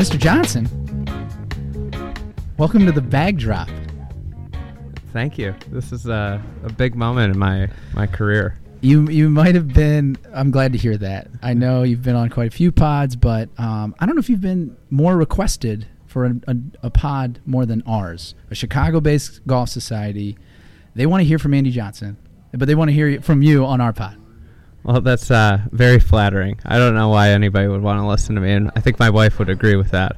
[0.00, 0.18] Mr.
[0.18, 0.64] Johnson,
[2.56, 3.68] welcome to the bag drop.
[5.12, 5.54] Thank you.
[5.68, 8.58] This is a, a big moment in my, my career.
[8.80, 10.16] You you might have been.
[10.32, 11.28] I'm glad to hear that.
[11.42, 14.30] I know you've been on quite a few pods, but um, I don't know if
[14.30, 18.34] you've been more requested for a, a, a pod more than ours.
[18.50, 20.38] A Chicago-based golf society.
[20.94, 22.16] They want to hear from Andy Johnson,
[22.52, 24.16] but they want to hear from you on our pod.
[24.82, 26.58] Well, that's uh, very flattering.
[26.64, 29.10] I don't know why anybody would want to listen to me, and I think my
[29.10, 30.16] wife would agree with that.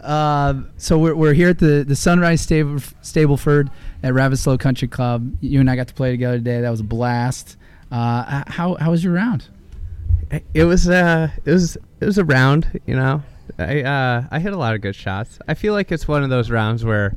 [0.00, 3.70] uh, so we're, we're here at the, the Sunrise Stable, Stableford
[4.02, 5.36] at Ravisloe Country Club.
[5.40, 6.60] You and I got to play together today.
[6.60, 7.56] That was a blast.
[7.90, 9.48] Uh, how how was your round?
[10.54, 12.80] It was uh it was it was a round.
[12.84, 13.22] You know,
[13.58, 15.38] I uh I hit a lot of good shots.
[15.46, 17.16] I feel like it's one of those rounds where,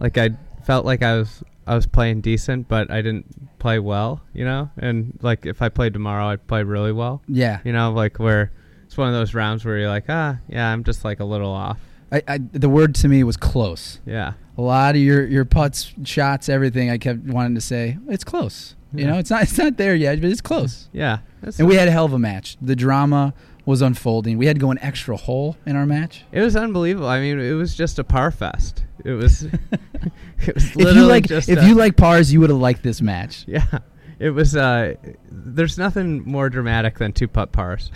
[0.00, 0.30] like, I
[0.66, 4.20] felt like I was I was playing decent, but I didn't play well.
[4.32, 7.22] You know, and like if I played tomorrow, I'd play really well.
[7.28, 7.60] Yeah.
[7.64, 8.52] You know, like where
[8.84, 11.50] it's one of those rounds where you're like, ah, yeah, I'm just like a little
[11.50, 11.80] off.
[12.12, 14.00] I, I the word to me was close.
[14.06, 14.34] Yeah.
[14.56, 16.90] A lot of your your putts, shots, everything.
[16.90, 18.76] I kept wanting to say it's close.
[18.92, 19.00] Yeah.
[19.00, 20.88] You know, it's not it's not there yet, but it's close.
[20.92, 21.18] Yeah.
[21.58, 22.56] And we had a hell of a match.
[22.62, 23.34] The drama
[23.66, 24.38] was unfolding.
[24.38, 26.24] We had to go an extra hole in our match.
[26.32, 27.08] It was unbelievable.
[27.08, 28.83] I mean, it was just a par fest.
[29.04, 29.42] It was.
[30.46, 33.44] it was if you like, if you like pars, you would have liked this match.
[33.54, 33.78] Yeah,
[34.18, 34.56] it was.
[34.56, 34.94] Uh,
[35.30, 37.90] there's nothing more dramatic than two putt pars.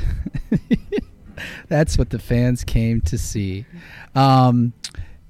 [1.69, 3.67] That's what the fans came to see.
[4.15, 4.73] Um,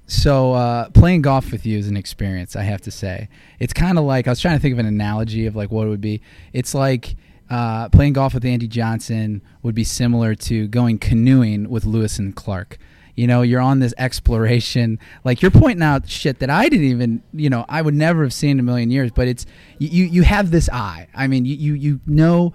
[0.07, 3.29] so uh, playing golf with you is an experience, I have to say.
[3.59, 5.85] It's kind of like I was trying to think of an analogy of like what
[5.85, 6.21] it would be.
[6.51, 7.15] It's like
[7.49, 12.35] uh, playing golf with Andy Johnson would be similar to going canoeing with Lewis and
[12.35, 12.77] Clark.
[13.19, 14.97] You know, you're on this exploration.
[15.25, 18.31] Like you're pointing out shit that I didn't even, you know, I would never have
[18.31, 19.11] seen in a million years.
[19.11, 19.45] But it's
[19.77, 21.09] you, you have this eye.
[21.13, 22.53] I mean, you, you, you know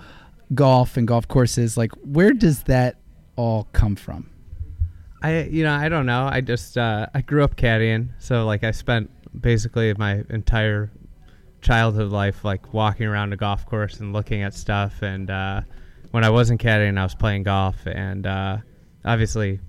[0.55, 1.77] golf and golf courses.
[1.77, 2.97] Like, where does that
[3.37, 4.31] all come from?
[5.23, 6.31] I you know I don't know.
[6.33, 10.91] I just uh, I grew up caddying, so like I spent basically my entire
[11.61, 15.03] childhood life like walking around a golf course and looking at stuff.
[15.03, 15.61] And uh,
[16.13, 18.57] when I wasn't caddying, I was playing golf, and uh,
[19.05, 19.61] obviously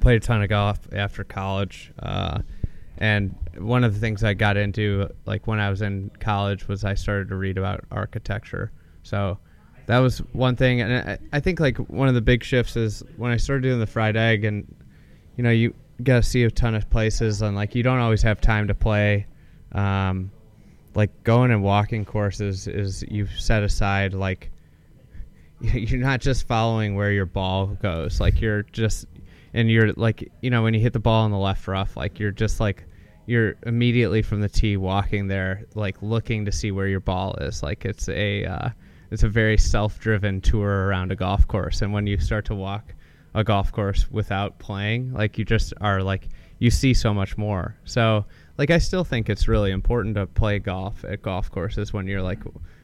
[0.00, 1.92] played a ton of golf after college.
[1.98, 2.40] Uh,
[2.98, 6.84] and one of the things I got into, like when I was in college, was
[6.84, 8.72] I started to read about architecture.
[9.02, 9.38] So
[9.86, 13.02] that was one thing, and I, I think like one of the big shifts is
[13.16, 14.74] when I started doing the fried egg, and
[15.36, 18.22] you know you got to see a ton of places, and like you don't always
[18.22, 19.26] have time to play.
[19.72, 20.30] Um,
[20.94, 24.50] like going and walking courses is you've set aside like
[25.60, 29.06] you're not just following where your ball goes like you're just
[29.54, 32.18] and you're like you know when you hit the ball on the left rough like
[32.18, 32.84] you're just like
[33.28, 37.62] you're immediately from the tee walking there like looking to see where your ball is.
[37.62, 38.70] Like it's a uh,
[39.10, 41.82] it's a very self-driven tour around a golf course.
[41.82, 42.94] And when you start to walk
[43.34, 46.28] a golf course without playing like you just are like
[46.58, 47.76] you see so much more.
[47.84, 48.24] So
[48.56, 52.22] like i still think it's really important to play golf at golf courses when you're
[52.22, 52.42] like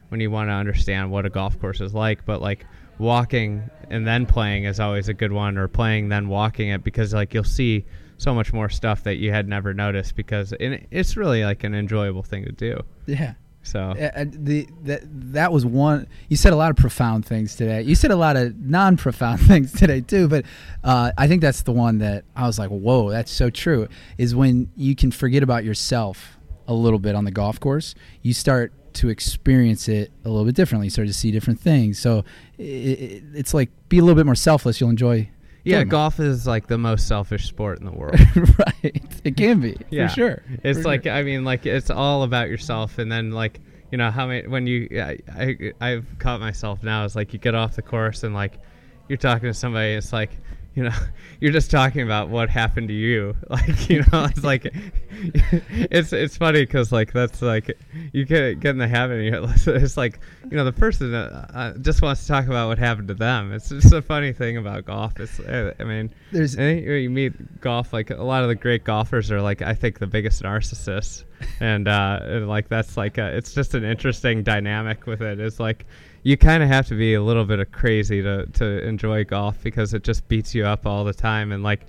[0.09, 2.23] when you want to understand what a golf course is like.
[2.23, 6.69] But like walking and then playing is always a good one or playing then walking
[6.69, 7.85] it because like you'll see
[8.17, 12.23] so much more stuff that you had never noticed because it's really like an enjoyable
[12.23, 13.33] thing to do yeah
[13.65, 15.01] so uh, the that
[15.33, 16.07] that was one.
[16.29, 17.81] You said a lot of profound things today.
[17.81, 20.27] You said a lot of non-profound things today too.
[20.27, 20.45] But
[20.83, 23.87] uh, I think that's the one that I was like, "Whoa, that's so true."
[24.19, 27.95] Is when you can forget about yourself a little bit on the golf course.
[28.21, 30.89] You start to experience it a little bit differently.
[30.89, 31.99] Start to see different things.
[31.99, 32.23] So
[32.57, 34.79] it, it, it's like be a little bit more selfless.
[34.79, 35.29] You'll enjoy
[35.65, 38.19] yeah, golf is like the most selfish sport in the world.
[38.59, 39.19] right.
[39.23, 39.75] It can be.
[39.89, 40.07] yeah.
[40.07, 40.43] For sure.
[40.63, 41.13] It's for like sure.
[41.13, 43.59] I mean like it's all about yourself and then like
[43.91, 47.39] you know how many when you I, I I've caught myself now is like you
[47.39, 48.59] get off the course and like
[49.09, 50.39] you're talking to somebody it's like
[50.75, 50.95] you know
[51.39, 53.35] you're just talking about what happened to you.
[53.55, 54.65] Like you know it's like
[55.13, 57.77] it's it's funny because like that's like
[58.11, 59.15] you get get in the habit
[59.67, 63.13] it's like you know the person uh, just wants to talk about what happened to
[63.13, 63.53] them.
[63.53, 65.17] It's just a funny thing about golf.
[65.19, 69.31] It's uh, i mean there's you meet golf like a lot of the great golfers
[69.31, 71.23] are like i think the biggest narcissists.
[71.59, 75.39] And uh and like that's like a, it's just an interesting dynamic with it.
[75.39, 75.85] It's like
[76.25, 79.61] you kind of have to be a little bit of crazy to to enjoy golf
[79.61, 81.85] because it just beats you up all the time and like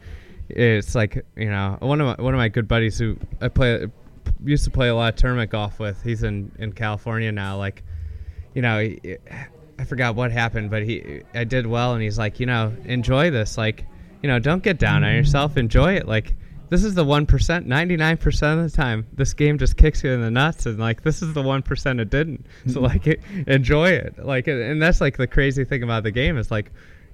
[0.50, 3.86] it's like you know one of my, one of my good buddies who I play
[4.44, 6.02] used to play a lot of tournament golf with.
[6.02, 7.56] He's in in California now.
[7.56, 7.82] Like,
[8.54, 9.16] you know, he,
[9.78, 13.30] I forgot what happened, but he I did well, and he's like, you know, enjoy
[13.30, 13.58] this.
[13.58, 13.86] Like,
[14.22, 15.56] you know, don't get down on yourself.
[15.56, 16.06] Enjoy it.
[16.06, 16.34] Like
[16.68, 20.30] this is the 1%, 99% of the time, this game just kicks you in the
[20.30, 20.66] nuts.
[20.66, 22.46] And like, this is the 1% it didn't.
[22.66, 22.84] So, mm-hmm.
[22.84, 24.18] like, it, enjoy it.
[24.24, 26.72] Like, and that's like the crazy thing about the game is like,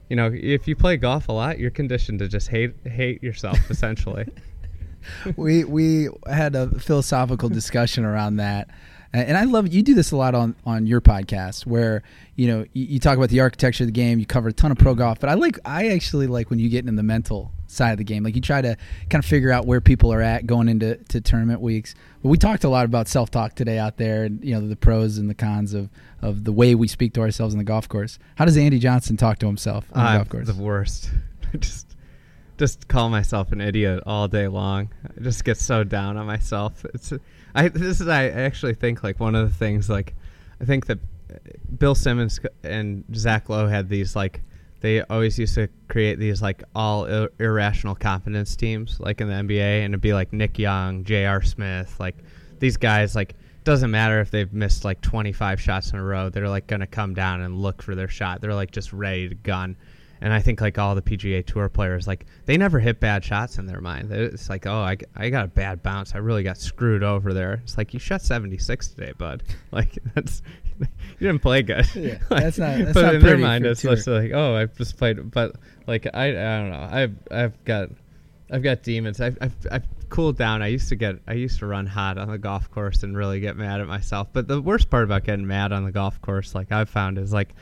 [0.09, 3.59] you know, if you play golf a lot, you're conditioned to just hate hate yourself
[3.71, 4.27] essentially.
[5.37, 8.69] we we had a philosophical discussion around that.
[9.15, 12.03] And I love you do this a lot on, on your podcast where
[12.35, 14.19] you know you, you, talk about the architecture of the game.
[14.19, 16.71] You cover a ton of pro golf, but I like I actually like when you
[16.71, 18.23] get into the mental side of the game.
[18.23, 18.77] Like you try to
[19.11, 21.95] kind of figure out where people are at going into to tournament weeks.
[22.23, 24.77] But we talked a lot about self talk today out there, and you know the
[24.77, 25.91] pros and the cons of
[26.23, 28.19] of the way we speak to ourselves on the golf course.
[28.37, 30.47] How does Andy Johnson talk to himself on the golf course?
[30.47, 31.11] The worst.
[31.59, 31.97] just
[32.57, 34.89] just call myself an idiot all day long.
[35.05, 36.87] I just get so down on myself.
[36.95, 37.13] It's
[37.55, 40.15] I this is I actually think like one of the things like
[40.61, 40.99] I think that
[41.79, 44.43] Bill Simmons and Zach Lowe had these like
[44.81, 49.35] they always used to create these like all ir- irrational confidence teams like in the
[49.35, 51.41] NBA and it'd be like Nick Young, J.R.
[51.43, 52.17] Smith, like
[52.59, 53.35] these guys like
[53.65, 56.87] doesn't matter if they've missed like 25 shots in a row, they're like going to
[56.87, 58.41] come down and look for their shot.
[58.41, 59.77] They're like just ready to gun.
[60.23, 63.59] And I think like all the PGA Tour players, like they never hit bad shots
[63.59, 64.13] in their mind.
[64.13, 66.15] It's like, oh, I, I got a bad bounce.
[66.15, 67.55] I really got screwed over there.
[67.65, 69.43] It's like you shot 76 today, bud.
[69.73, 70.43] Like that's
[70.81, 70.87] you
[71.19, 71.87] didn't play good.
[71.95, 72.79] Yeah, like, that's not.
[72.79, 75.31] That's but not in their mind, it's just like, oh, I just played.
[75.31, 76.89] But like I, I don't know.
[76.91, 77.89] I've I've got
[78.51, 79.21] I've got demons.
[79.21, 80.63] I've, I've I've cooled down.
[80.63, 83.41] I used to get I used to run hot on the golf course and really
[83.41, 84.29] get mad at myself.
[84.33, 87.33] But the worst part about getting mad on the golf course, like I've found, is
[87.33, 87.55] like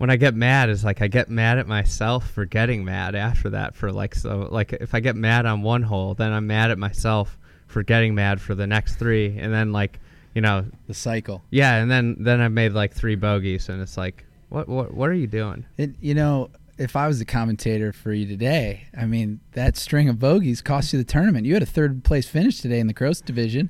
[0.00, 3.50] when I get mad is like I get mad at myself for getting mad after
[3.50, 6.70] that for like so like if I get mad on one hole then I'm mad
[6.70, 7.36] at myself
[7.66, 9.36] for getting mad for the next three.
[9.38, 10.00] And then like
[10.32, 11.42] you know the cycle.
[11.50, 15.10] Yeah and then then I made like three bogeys and it's like what what what
[15.10, 15.66] are you doing?
[15.76, 16.48] It you know
[16.78, 20.94] if I was the commentator for you today I mean that string of bogeys cost
[20.94, 21.44] you the tournament.
[21.44, 23.68] You had a third place finish today in the Gross division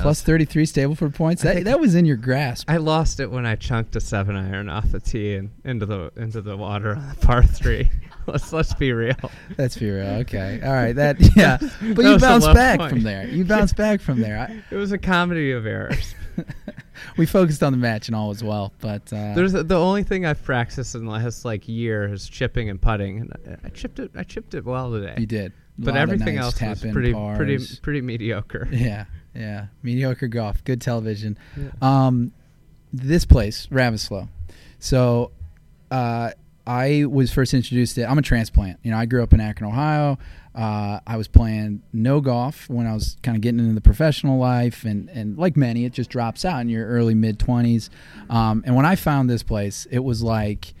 [0.00, 1.42] Plus 33 Stableford points.
[1.42, 2.70] That that was in your grasp.
[2.70, 6.12] I lost it when I chunked a seven iron off the tee and into the
[6.16, 7.90] into the water on the par three.
[8.26, 9.16] let's let's be real.
[9.58, 10.06] Let's be real.
[10.20, 10.60] Okay.
[10.64, 10.94] All right.
[10.94, 11.58] That yeah.
[11.60, 12.92] But that you bounced back point.
[12.92, 13.26] from there.
[13.26, 14.38] You bounced back from there.
[14.38, 16.14] I, it was a comedy of errors.
[17.16, 20.02] we focused on the match and all as well, but uh, there's a, the only
[20.02, 23.68] thing I've practiced in the last like year is chipping and putting, and I, I
[23.70, 24.12] chipped it.
[24.16, 25.14] I chipped it well today.
[25.18, 25.52] You did.
[25.78, 27.36] but everything nice else was pretty pars.
[27.36, 28.68] pretty pretty mediocre.
[28.70, 29.06] Yeah.
[29.34, 31.38] Yeah, mediocre golf, good television.
[31.56, 31.70] Yeah.
[31.80, 32.32] Um,
[32.92, 34.28] this place, Ravisloe.
[34.78, 35.30] So,
[35.90, 36.32] uh,
[36.66, 38.08] I was first introduced to.
[38.08, 38.78] I'm a transplant.
[38.82, 40.18] You know, I grew up in Akron, Ohio.
[40.54, 44.38] Uh, I was playing no golf when I was kind of getting into the professional
[44.38, 47.88] life, and and like many, it just drops out in your early mid 20s.
[48.30, 50.74] Um, and when I found this place, it was like.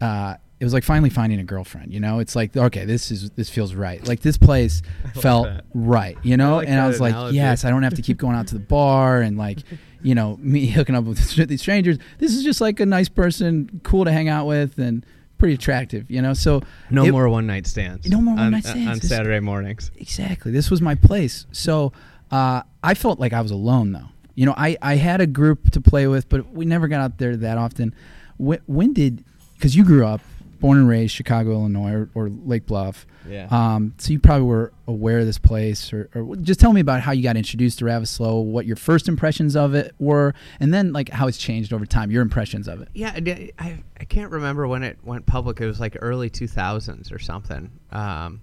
[0.00, 1.92] Uh, it was like finally finding a girlfriend.
[1.92, 4.06] You know, it's like okay, this is this feels right.
[4.06, 4.82] Like this place
[5.14, 5.64] felt that.
[5.72, 6.18] right.
[6.22, 8.34] You know, I like and I was like, yes, I don't have to keep going
[8.34, 9.58] out to the bar and like,
[10.02, 11.98] you know, me hooking up with these strangers.
[12.18, 15.06] This is just like a nice person, cool to hang out with, and
[15.38, 16.10] pretty attractive.
[16.10, 16.60] You know, so
[16.90, 18.08] no it, more one night stands.
[18.08, 19.92] No more one night stands on, Saturday mornings.
[19.96, 20.50] Exactly.
[20.50, 21.46] This was my place.
[21.52, 21.92] So
[22.32, 24.08] uh, I felt like I was alone though.
[24.34, 27.18] You know, I I had a group to play with, but we never got out
[27.18, 27.94] there that often.
[28.38, 29.24] When, when did
[29.54, 30.20] because you grew up
[30.60, 33.06] born and raised Chicago, Illinois, or, or Lake Bluff.
[33.28, 33.48] Yeah.
[33.50, 37.00] Um, so you probably were aware of this place, or, or, just tell me about
[37.00, 40.92] how you got introduced to Ravisloe, what your first impressions of it were, and then
[40.92, 42.10] like how it's changed over time.
[42.10, 42.88] Your impressions of it.
[42.94, 43.12] Yeah,
[43.58, 45.60] I, I can't remember when it went public.
[45.60, 47.70] It was like early 2000s or something.
[47.92, 48.40] Um,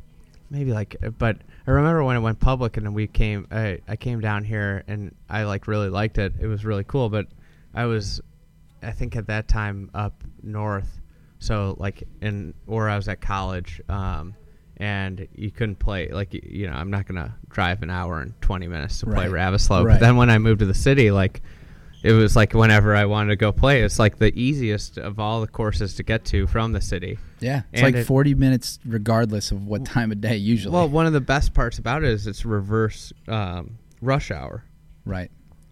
[0.50, 3.48] maybe like, but I remember when it went public, and then we came.
[3.52, 6.34] I, I came down here, and I like really liked it.
[6.40, 7.28] It was really cool, but
[7.74, 8.22] I was,
[8.82, 11.02] I think at that time up north
[11.46, 14.34] so like in or I was at college, um,
[14.78, 18.68] and you couldn't play like you know I'm not gonna drive an hour and 20
[18.68, 19.54] minutes to play right.
[19.54, 19.86] Ravisloe.
[19.86, 19.94] Right.
[19.94, 21.44] But then when I moved to the city, like
[22.02, 25.42] it was like whenever I wanted to go play, it's like the easiest of all
[25.42, 27.20] the courses to get to from the city.
[27.40, 30.74] Yeah, it's and like it, 40 minutes regardless of what time of day usually.
[30.74, 34.64] Well, one of the best parts about it is it's reverse um, rush hour.
[35.06, 35.30] Right.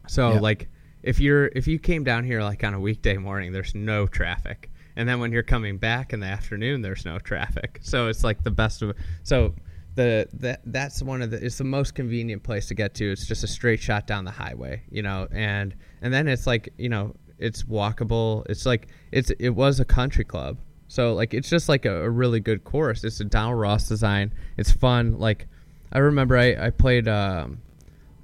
[0.08, 0.42] So yep.
[0.44, 0.68] like
[1.02, 4.70] if you're if you came down here like on a weekday morning, there's no traffic
[4.96, 7.80] and then when you're coming back in the afternoon there's no traffic.
[7.82, 9.54] So it's like the best of so
[9.96, 13.12] the that that's one of the it's the most convenient place to get to.
[13.12, 16.70] It's just a straight shot down the highway you know and and then it's like
[16.78, 18.46] you know it's walkable.
[18.50, 20.58] It's like it's it was a country club.
[20.88, 23.04] So like it's just like a, a really good course.
[23.04, 24.34] It's a Donald Ross design.
[24.58, 25.18] It's fun.
[25.20, 25.48] Like
[25.92, 27.63] I remember I I played um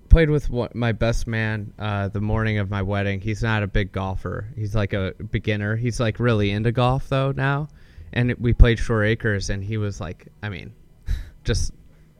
[0.09, 3.21] played with my best man uh, the morning of my wedding.
[3.21, 4.47] He's not a big golfer.
[4.55, 5.75] He's like a beginner.
[5.75, 7.67] He's like really into golf though now.
[8.11, 10.73] And we played Shore Acres, and he was like, I mean,
[11.43, 11.71] just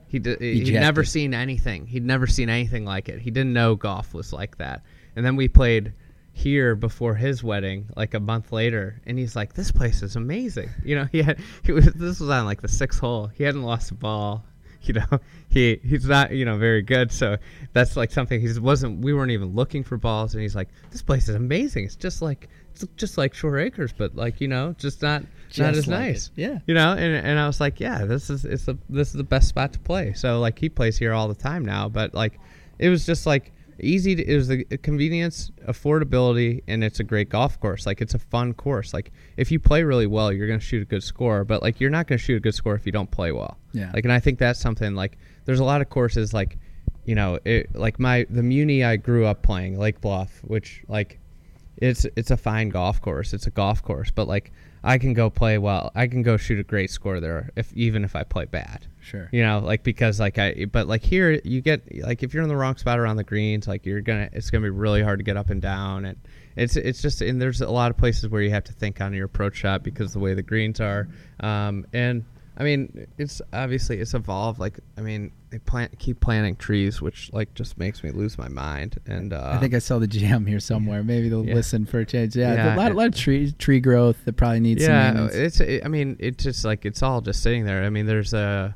[0.08, 1.88] he he'd never seen anything.
[1.88, 3.20] He'd never seen anything like it.
[3.20, 4.84] He didn't know golf was like that.
[5.16, 5.94] And then we played.
[6.32, 10.70] here before his wedding, like a month later, and he's like, "This place is amazing."
[10.86, 13.28] You know, he had he was this was on like the sixth hole.
[13.28, 14.46] He hadn't lost a ball.
[14.90, 15.20] You know,
[15.50, 17.12] he he's not you know very good.
[17.12, 17.38] So
[17.74, 19.04] that's like something he wasn't.
[19.04, 21.84] We weren't even looking for balls, and he's like, "This place is amazing.
[21.86, 25.60] It's just like it's just like Shore Acres, but like you know, just not Just
[25.60, 26.42] not as like nice." it.
[26.42, 26.60] Yeah.
[26.66, 29.24] you know and, and i was like yeah this is it's the this is the
[29.24, 32.40] best spot to play so like he plays here all the time now but like
[32.78, 37.30] it was just like easy to, it was the convenience affordability and it's a great
[37.30, 37.86] golf course.
[37.86, 38.94] Like it's a fun course.
[38.94, 41.80] Like if you play really well you're going to shoot a good score but like
[41.80, 43.58] you're not going to shoot a good score if you don't play well.
[43.72, 43.92] Yeah.
[43.94, 46.58] like and i think that's something like there's a lot of courses like
[47.06, 51.20] you know it like my the muni i grew up playing lake bluff which like
[51.82, 53.34] it's it's a fine golf course.
[53.34, 54.52] It's a golf course, but like
[54.84, 55.92] I can go play well.
[55.96, 58.86] I can go shoot a great score there if even if I play bad.
[59.02, 59.30] Sure.
[59.32, 62.50] You know, like because like I but like here you get like if you're in
[62.50, 65.24] the wrong spot around the greens, like you're gonna it's gonna be really hard to
[65.24, 66.18] get up and down and
[66.56, 69.14] it's it's just and there's a lot of places where you have to think on
[69.14, 71.08] your approach shot because the way the greens are.
[71.40, 72.26] Um, and
[72.60, 74.60] I mean, it's obviously it's evolved.
[74.60, 78.50] Like I mean, they plant keep planting trees, which like just makes me lose my
[78.50, 79.00] mind.
[79.08, 81.02] And uh, I think I saw the jam here somewhere.
[81.02, 81.56] Maybe they'll Yeah.
[81.56, 82.36] listen for a change.
[82.36, 85.62] Yeah, Yeah, a lot, it- lot of tree tree growth that probably needs yeah, it's.
[85.62, 87.84] It, I mean, it's just like it's all just sitting there.
[87.84, 88.76] I mean, there's a.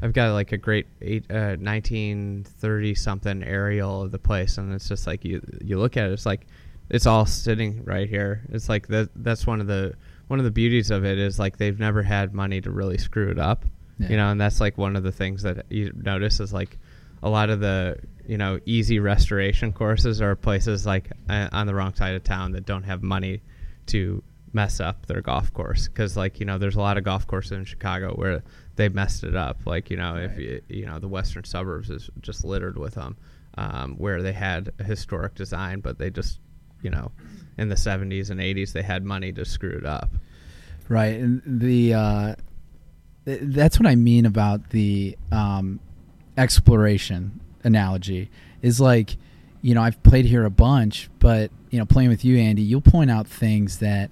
[0.00, 4.88] I've got like a great eight, uh, 1930 something aerial of the place, and it's
[4.88, 6.46] just like you you look at it, it's like
[6.90, 8.42] it's all sitting right here.
[8.50, 9.08] It's like that.
[9.16, 9.94] That's one of the
[10.28, 13.30] one of the beauties of it is like they've never had money to really screw
[13.30, 13.64] it up,
[13.98, 14.08] Yeah.
[14.08, 16.78] you know, and that's like one of the things that you notice is like
[17.22, 21.74] a lot of the you know easy restoration courses are places like uh, on the
[21.74, 23.42] wrong side of town that don't have money
[23.86, 25.88] to mess up their golf course.
[25.88, 28.42] Because like you know there's a lot of golf courses in chicago where
[28.76, 29.58] they messed it up.
[29.66, 33.16] Like you know if you, you know the western suburbs is just littered with them
[33.58, 36.40] um, where they had a historic design but they just
[36.84, 37.10] you know
[37.58, 40.10] in the 70s and 80s they had money to screw it up
[40.88, 42.34] Right, and the uh,
[43.24, 45.80] th- that's what I mean about the um,
[46.36, 48.30] exploration analogy.
[48.60, 49.16] Is like,
[49.62, 52.80] you know, I've played here a bunch, but you know, playing with you, Andy, you'll
[52.82, 54.10] point out things that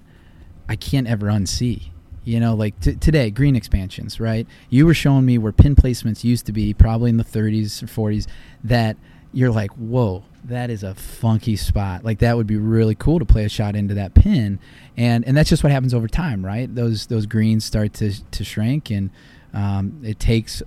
[0.67, 1.89] I can't ever unsee.
[2.23, 4.47] You know, like t- today, green expansions, right?
[4.69, 7.87] You were showing me where pin placements used to be, probably in the 30s or
[7.87, 8.27] 40s,
[8.63, 8.97] that
[9.33, 12.05] you're like, whoa, that is a funky spot.
[12.05, 14.59] Like that would be really cool to play a shot into that pin,
[14.95, 16.73] and and that's just what happens over time, right?
[16.73, 19.09] Those those greens start to to shrink, and
[19.53, 20.61] um, it takes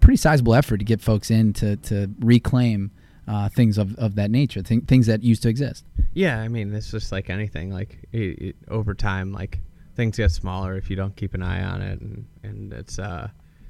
[0.00, 2.90] pretty sizable effort to get folks in to to reclaim
[3.26, 5.84] uh, things of, of that nature, th- things that used to exist.
[6.14, 7.70] Yeah, I mean, it's just like anything.
[7.70, 9.58] Like it, it, over time, like
[9.96, 12.98] things get smaller if you don't keep an eye on it, and and it's.
[12.98, 13.28] uh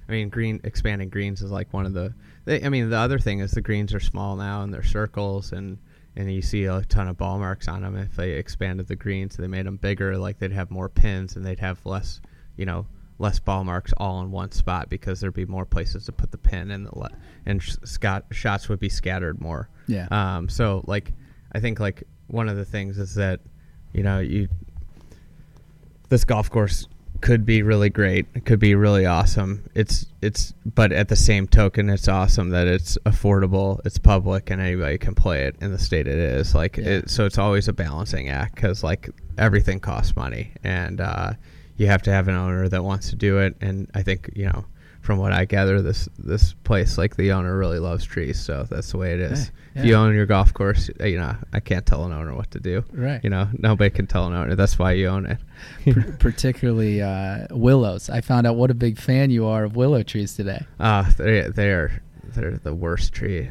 [0.09, 2.15] I mean, green expanding greens is like one of the.
[2.45, 5.53] They, I mean, the other thing is the greens are small now and they're circles,
[5.53, 5.79] and
[6.15, 7.97] and you see a ton of ball marks on them.
[7.97, 11.37] If they expanded the greens, and they made them bigger, like they'd have more pins
[11.37, 12.21] and they'd have less,
[12.57, 12.87] you know,
[13.19, 16.39] less ball marks all in one spot because there'd be more places to put the
[16.39, 17.11] pin and the le-
[17.47, 19.69] and sh- scot- shots would be scattered more.
[19.87, 20.07] Yeah.
[20.11, 21.13] Um, so like,
[21.53, 23.41] I think like one of the things is that,
[23.93, 24.49] you know, you
[26.09, 26.87] this golf course
[27.27, 28.25] could be really great.
[28.37, 29.69] It could be really awesome.
[29.75, 34.63] It's it's but at the same token, it's awesome that it's affordable, it's public, and
[34.63, 36.55] anybody can play it in the state it is.
[36.55, 36.85] Like Yeah.
[36.85, 41.33] it, so, it's always a balancing act because like everything costs money, and uh,
[41.77, 43.57] you have to have an owner that wants to do it.
[43.61, 44.65] And I think you know.
[45.07, 48.91] From what I gather, this this place, like the owner, really loves trees, so that's
[48.91, 49.53] the way it is.
[49.75, 52.35] Yeah, If you own your golf course, uh, you know I can't tell an owner
[52.35, 52.85] what to do.
[52.93, 53.23] Right.
[53.23, 54.57] You know, nobody can tell an owner.
[54.57, 55.39] That's why you own it.
[55.85, 58.11] P- particularly uh, willows.
[58.11, 60.67] I found out what a big fan you are of willow trees today.
[60.81, 62.03] Ah, they they're
[62.35, 63.51] they're the worst tree.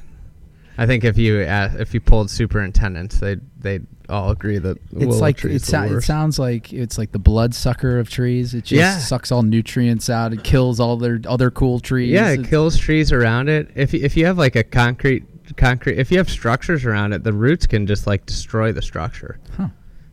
[0.77, 4.77] I think if you ask, if you polled superintendents, they they would all agree that
[4.91, 8.53] It's willow like it, sou- it sounds like it's like the blood sucker of trees.
[8.53, 8.97] It just Yeah.
[8.97, 10.33] sucks all nutrients out.
[10.33, 12.12] It kills all their other cool trees.
[12.12, 13.69] yeah, it It's- kills trees around it.
[13.75, 15.24] If you, if you have like a concrete
[15.57, 19.38] concrete, if you have structures around it, the roots can just like destroy the structure.
[19.57, 19.67] Huh.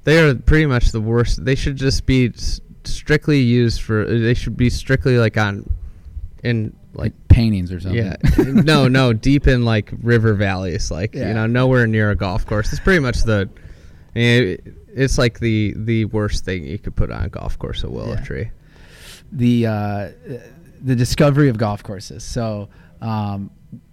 [0.04, 1.44] They are pretty much the worst.
[1.44, 2.32] They should just be
[2.84, 4.04] strictly used for.
[4.04, 5.68] They should be strictly like on
[6.42, 8.04] in like like paintings or something.
[8.04, 8.16] Yeah.
[8.46, 11.28] no, no, deep in like river valleys, like Yeah.
[11.28, 12.70] you know, nowhere near a golf course.
[12.70, 13.48] It's pretty much the.
[14.14, 14.56] Eh,
[14.94, 18.14] It's like the the worst thing you could put on a golf course, a willow
[18.14, 18.20] Yeah.
[18.20, 18.50] tree.
[19.30, 20.08] the uh,
[20.82, 22.22] the discovery of golf courses.
[22.24, 22.68] So
[23.00, 23.50] um,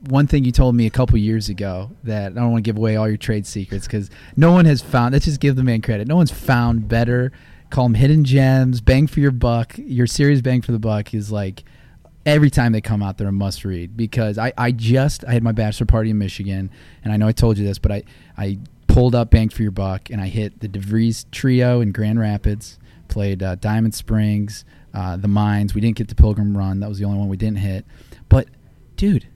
[0.10, 2.78] one thing you told me a couple years ago that I don't want to give
[2.78, 5.14] away all your trade secrets because no one has found.
[5.14, 6.08] Let's just give the man credit.
[6.08, 7.32] No one's found better.
[7.70, 9.76] Call them hidden gems, bang for your buck.
[9.78, 11.64] Your series bang for the buck is like
[12.26, 15.44] every time they come out, they're a must read because I, I just I had
[15.44, 16.70] my bachelor party in Michigan,
[17.04, 18.04] and I know I told you this, but I
[18.38, 18.58] I
[19.00, 22.78] pulled up Bang for Your Buck and I hit the DeVries Trio in Grand Rapids.
[23.08, 25.74] Played uh, Diamond Springs, uh, the Mines.
[25.74, 26.82] We didn't get to Pilgrim Run.
[26.82, 27.86] That was the only one we didn't hit.
[28.28, 28.50] But,
[28.98, 29.30] dude,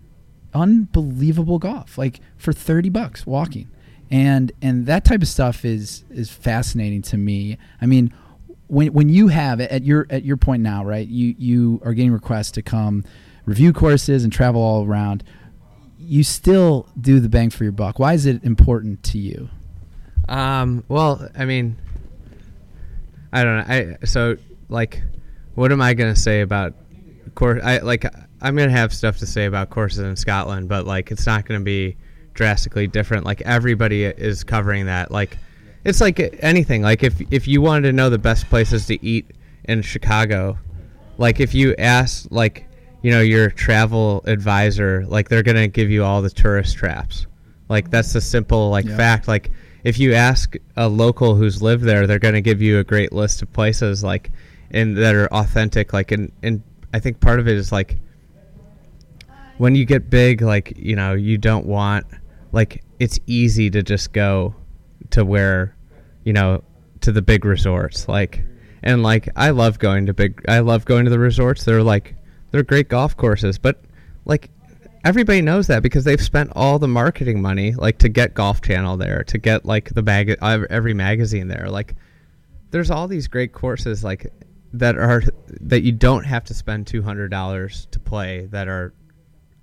[0.54, 1.98] unbelievable golf.
[1.98, 3.70] Like for thirty bucks walking,
[4.12, 7.58] and and that type of stuff is is fascinating to me.
[7.80, 8.14] I mean,
[8.68, 11.08] when when you have at your at your point now, right?
[11.08, 13.06] You you are getting requests to come
[13.46, 15.24] review courses and travel all around.
[16.06, 18.00] You still do the bang for your buck.
[18.00, 19.50] Why is it important to you?
[20.28, 21.78] Um, well, I mean,
[23.32, 23.74] I don't know.
[24.02, 24.38] I so
[24.70, 25.02] like,
[25.56, 26.74] what am I gonna say about
[27.36, 27.62] course?
[27.64, 28.06] I like
[28.42, 31.62] I'm gonna have stuff to say about courses in Scotland, but like it's not gonna
[31.62, 31.98] be
[32.34, 33.26] drastically different.
[33.26, 35.12] Like everybody is covering that.
[35.12, 35.38] Like
[35.84, 36.82] it's like anything.
[36.82, 39.32] Like if if you wanted to know the best places to eat
[39.66, 40.58] in Chicago,
[41.18, 42.68] like if you ask like
[43.04, 47.28] you know your travel advisor, like they're gonna give you all the tourist traps.
[47.70, 48.98] Like that's the simple like Yeah.
[48.98, 49.28] fact.
[49.28, 49.52] Like
[49.84, 53.42] if you ask a local who's lived there, they're gonna give you a great list
[53.44, 54.32] of places like
[54.72, 55.94] and that are authentic.
[55.94, 58.00] Like and and I think part of it is like
[59.58, 62.06] when you get big, like you know, you don't want
[62.52, 64.56] like it's easy to just go
[65.12, 65.76] to where
[66.24, 66.64] you know
[67.02, 68.44] to the big resorts like
[68.82, 72.16] and like I love going to big I love going to the resorts they're like
[72.54, 73.84] they're great golf courses but
[74.24, 74.50] like
[75.04, 78.98] everybody knows that because they've spent all the marketing money like to get golf channel
[78.98, 81.70] there to get like the mag every magazine there.
[81.70, 81.96] Like
[82.72, 84.32] there's all these great courses like
[84.74, 85.22] that are
[85.62, 88.94] that you don't have to spend $200 to play that are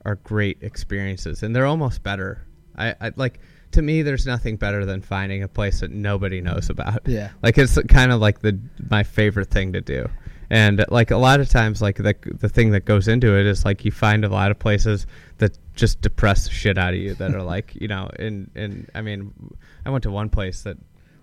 [0.05, 2.47] are great experiences and they're almost better.
[2.77, 3.41] I, I like
[3.73, 7.07] to me there's nothing better than finding a place that nobody knows about.
[7.07, 7.31] Yeah.
[7.43, 8.59] like it's kind of like the
[8.91, 10.09] my favorite thing to do
[10.51, 13.65] and like a lot of times like the, the thing that goes into it is
[13.65, 15.07] like you find a lot of places
[15.39, 18.91] that just depress the shit out of you that are like you know and and
[18.95, 19.33] i mean
[19.87, 20.77] i went to one place that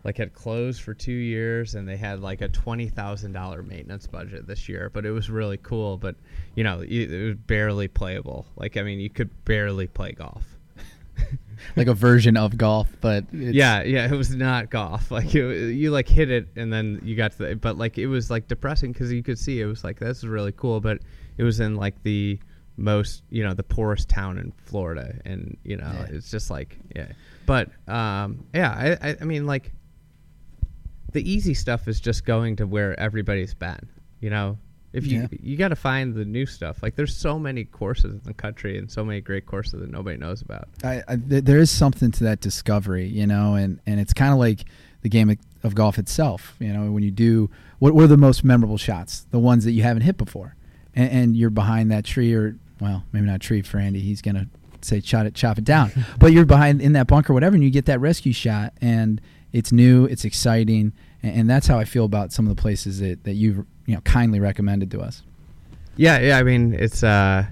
[0.04, 4.08] like had closed for two years and they had like a twenty thousand dollar maintenance
[4.08, 6.16] budget this year but it was really cool but
[6.56, 8.46] you know it it was barely playable.
[8.56, 10.46] Like i mean you could barely play golf
[11.76, 15.12] Like a version of golf, but it's, yeah, yeah, it was not golf.
[15.18, 18.08] Like you, you like hit it and then you got to the, but like it
[18.08, 21.00] was like depressing because you could see it was like this is really cool, but
[21.38, 22.40] it was in like the
[22.80, 26.06] most you know the poorest town in Florida, and you know Yeah.
[26.16, 27.08] it's just like yeah,
[27.46, 29.74] but um yeah, I, I I mean like
[31.14, 33.88] the easy stuff is just going to where everybody's been,
[34.20, 34.58] you know.
[34.94, 35.28] If you Yeah.
[35.42, 36.82] you got to find the new stuff.
[36.82, 40.18] Like there's so many courses in the country and so many great courses that nobody
[40.18, 40.68] knows about.
[40.84, 44.32] I, I, th- there is something to that discovery, you know, and, and it's kind
[44.32, 44.66] of like
[45.02, 46.56] the game of, of golf itself.
[46.60, 49.28] You know, when you do what, were the most memorable shots?
[49.32, 50.56] The ones that you haven't hit before,
[50.96, 54.00] and, and you're behind that tree, or well, maybe not tree for Andy.
[54.00, 54.48] He's gonna
[54.82, 57.70] say chop it, chop it down, but you're behind in that bunker, whatever, and you
[57.70, 59.20] get that rescue shot, and
[59.52, 60.94] it's new, it's exciting,
[61.24, 63.96] and, and that's how I feel about some of the places that, that you've you
[63.96, 65.24] know kindly recommended to us.
[65.96, 66.38] Yeah, yeah.
[66.38, 67.46] I mean, it's uh,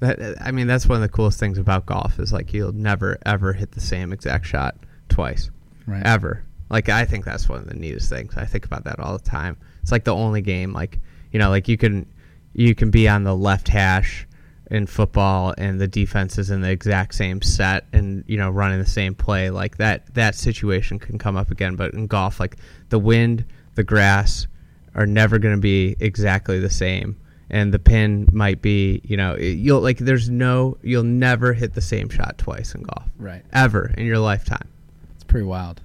[0.00, 3.18] that I mean that's one of the coolest things about golf is like you'll never
[3.26, 4.76] ever hit the same exact shot
[5.08, 5.50] twice,
[5.86, 6.02] Right.
[6.04, 6.44] ever.
[6.70, 8.34] Like I think that's one of the neatest things.
[8.36, 9.56] I think about that all the time.
[9.82, 10.98] It's like the only game like
[11.32, 12.06] you know like you can
[12.54, 14.26] you can be on the left hash
[14.70, 18.78] in football and the defense is in the exact same set and you know running
[18.78, 22.56] the same play like that that situation can come up again but in golf like
[22.88, 24.46] the wind the grass
[24.94, 27.14] are never going to be exactly the same
[27.50, 31.80] and the pin might be you know you'll like there's no you'll never hit the
[31.82, 33.44] same shot twice in golf Right.
[33.52, 34.66] ever in your lifetime
[35.14, 35.82] It's pretty wild.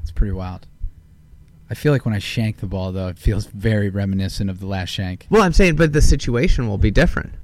[0.00, 0.66] It's pretty wild.
[1.70, 4.66] I feel like when I shank the ball, though, it feels very reminiscent of the
[4.66, 5.26] last shank.
[5.30, 7.34] well i'm saying but the situation will be different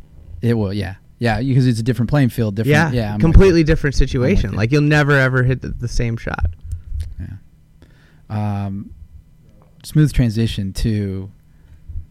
[0.42, 2.54] It will, yeah, yeah, because it's a different playing field.
[2.56, 4.56] Different, yeah, yeah, I'm completely different situation you.
[4.56, 6.54] like you'll never ever hit the, the same shot.
[7.18, 8.66] Yeah.
[8.66, 8.90] Um,
[9.84, 11.30] smooth transition to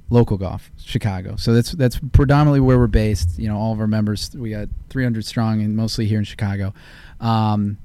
[0.09, 1.35] local golf, Chicago.
[1.35, 3.37] So that's that's predominantly where we're based.
[3.39, 6.73] You know, all of our members, we got 300 strong, and mostly here in Chicago.
[7.19, 7.77] Um,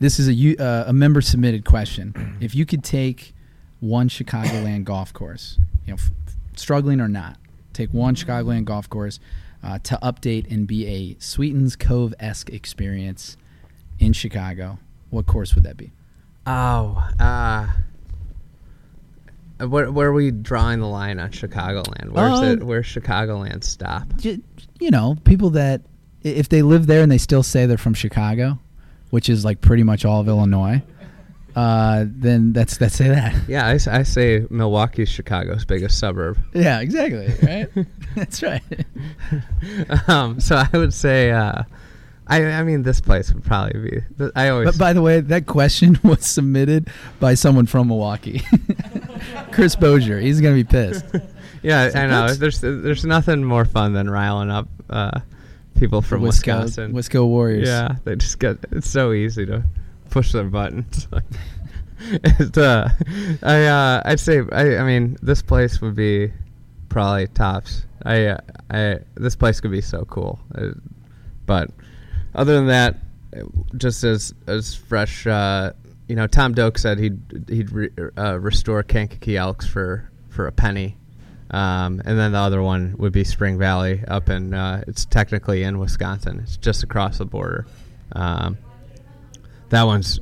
[0.00, 2.36] this is a uh, a member submitted question.
[2.40, 3.34] If you could take
[3.80, 6.10] one Chicagoland golf course, you know, f-
[6.56, 7.38] struggling or not,
[7.72, 9.20] take one Chicagoland golf course
[9.64, 13.36] uh, to update and be a Sweetens Cove esque experience
[13.98, 14.78] in Chicago.
[15.10, 15.90] What course would that be?
[16.46, 17.66] oh uh
[19.66, 22.10] where, where are we drawing the line on Chicagoland?
[22.10, 22.62] Where's Uh, it?
[22.64, 24.14] Where's Chicagoland stop?
[24.18, 24.42] Ju-
[24.80, 25.82] You know, people that
[26.22, 28.58] if they live there and they still say they're from Chicago,
[29.10, 30.82] which is like pretty much all of Illinois,
[31.56, 33.34] uh, then that's that's say that.
[33.48, 36.38] Yeah, I say Milwaukee's Chicago's biggest suburb.
[36.52, 37.32] Yeah, exactly.
[37.42, 37.68] Right.
[38.16, 38.62] that's right.
[40.08, 41.62] um, so I would say, uh,
[42.26, 44.00] I I mean, this place would probably be.
[44.18, 44.66] th- I always.
[44.66, 46.88] But by the way, that question was submitted
[47.20, 48.42] by someone from Milwaukee.
[49.52, 50.20] Chris Bozier.
[50.20, 51.04] He's gonna be pissed.
[51.62, 52.34] yeah, I know.
[52.34, 55.20] There's there's nothing more fun than riling up uh,
[55.78, 56.92] people from Wisco, Wisconsin.
[56.92, 57.68] Wisco Warriors.
[57.68, 58.58] Yeah, they just get.
[58.72, 59.62] It's so easy to
[60.14, 61.08] push their buttons.
[61.98, 62.88] it, uh,
[63.42, 66.32] I uh, I'd say I I mean this place would be
[66.88, 67.84] probably tops.
[68.04, 68.38] I uh,
[68.70, 70.68] I this place could be so cool, uh,
[71.46, 71.70] but
[72.32, 72.96] other than that,
[73.76, 75.26] just as as fresh.
[75.26, 75.72] Uh,
[76.06, 80.52] you know, Tom Doak said he'd he'd re, uh, restore Kankakee Elks for for a
[80.52, 80.96] penny.
[81.50, 84.54] Um, and then the other one would be Spring Valley up in,
[84.88, 86.40] it's technically in Wisconsin.
[86.42, 87.66] It's just across the border.
[88.12, 88.58] Um,
[89.74, 90.20] that one's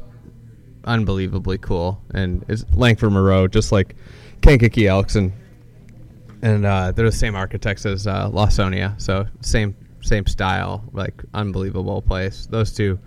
[0.84, 2.00] unbelievably cool.
[2.12, 3.96] And it's Langford Moreau, just like
[4.40, 5.14] Kankakee Elks.
[5.16, 5.32] And,
[6.42, 9.00] and uh, they're the same architects as uh, Lawsonia.
[9.00, 12.46] So same same style, like unbelievable place.
[12.50, 12.98] Those two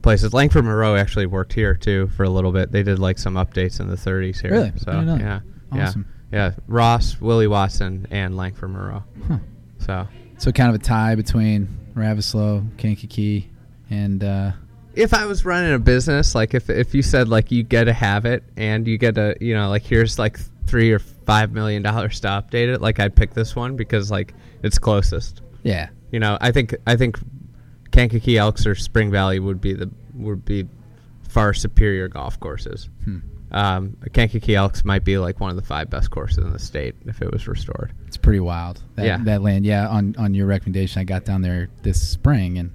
[0.00, 0.32] places.
[0.32, 2.72] Langford Moreau actually worked here too for a little bit.
[2.72, 4.50] They did like some updates in the 30s here.
[4.52, 4.72] Really?
[4.76, 5.42] So I didn't know that.
[5.74, 6.06] yeah, Awesome.
[6.32, 6.52] yeah, yeah.
[6.66, 9.04] Ross, Willie Watson, and Langford Moreau.
[9.28, 9.38] Huh.
[9.80, 13.50] So So kind of a tie between Ravisloe, Kankakee,
[13.90, 14.52] and uh,
[15.00, 17.92] if I was running a business, like if if you said like you get to
[17.92, 21.82] have it and you get to you know like here's like three or five million
[21.82, 25.40] dollars to update it, like I'd pick this one because like it's closest.
[25.62, 27.18] yeah, You know, I think I think
[27.92, 30.68] Kankakee Elks or Spring Valley would be the would be
[31.28, 32.88] far superior golf courses.
[33.04, 33.18] Hmm.
[33.52, 36.94] Um, Kankakee Elks might be like one of the five best courses in the state
[37.06, 37.92] if it was restored.
[38.06, 38.80] it's pretty wild.
[38.94, 39.18] That, Yeah.
[39.24, 39.64] that land.
[39.66, 42.70] Yeah, on on your recommendation, I got down there this spring, and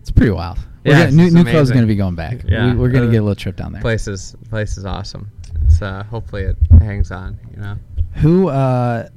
[0.00, 0.58] it's pretty wild.
[0.84, 1.74] We're Yeah, gonna, new, just new Club's amazing.
[1.74, 2.40] going to be going back.
[2.46, 2.72] Yeah.
[2.72, 3.82] we, we're going to Uh, get a little trip down there.
[3.82, 5.30] Place is place is awesome.
[5.68, 7.38] So uh, hopefully it hangs on.
[7.54, 7.76] You know.
[8.14, 9.08] Who uh,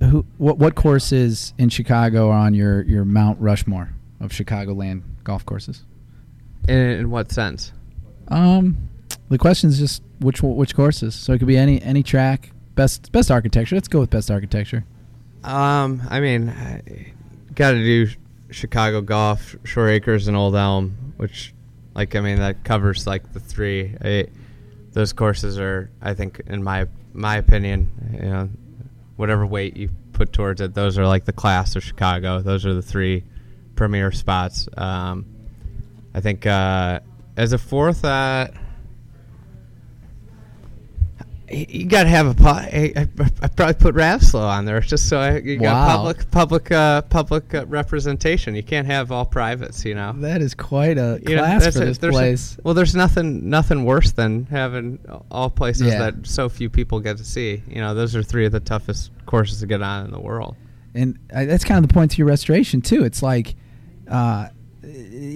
[0.00, 5.44] who what what courses in Chicago are on your your Mount Rushmore of Chicagoland golf
[5.44, 5.82] courses?
[6.68, 7.72] In, in what sense?
[8.28, 8.88] Um,
[9.28, 11.14] the question is just which which courses.
[11.14, 12.50] So it could be any any track.
[12.74, 13.74] Best best architecture.
[13.74, 14.84] Let's go with best architecture.
[15.44, 16.46] Um, I mean,
[17.54, 18.08] got to do
[18.50, 21.54] Chicago Golf, Shore Acres, and Old Elm, which,
[21.94, 23.94] like, I mean, that covers like the three.
[24.02, 24.26] I,
[24.92, 28.48] those courses are, I think, in my my opinion, you know,
[29.16, 32.40] whatever weight you put towards it, those are like the class of Chicago.
[32.40, 33.24] Those are the three
[33.74, 34.68] premier spots.
[34.76, 35.26] Um,
[36.14, 37.00] I think uh,
[37.36, 38.52] as a fourth, uh, y-
[41.50, 42.34] you got to have a.
[42.34, 43.08] po- I, I,
[43.42, 45.96] I probably put Ravisloe on there just so I, you got Wow.
[45.96, 48.54] public public uh, public uh, representation.
[48.54, 50.12] You can't have all privates, you know.
[50.18, 52.56] That is quite a You know, class that's for a- this there's a- place.
[52.64, 54.98] well, there's nothing nothing worse than having
[55.30, 55.98] all places Yeah.
[56.10, 57.62] that so few people get to see.
[57.68, 60.54] You know, those are three of the toughest courses to get on in the world.
[60.94, 63.04] and uh, that's kind of the point to your restoration too.
[63.04, 63.54] It's like
[64.08, 64.48] uh,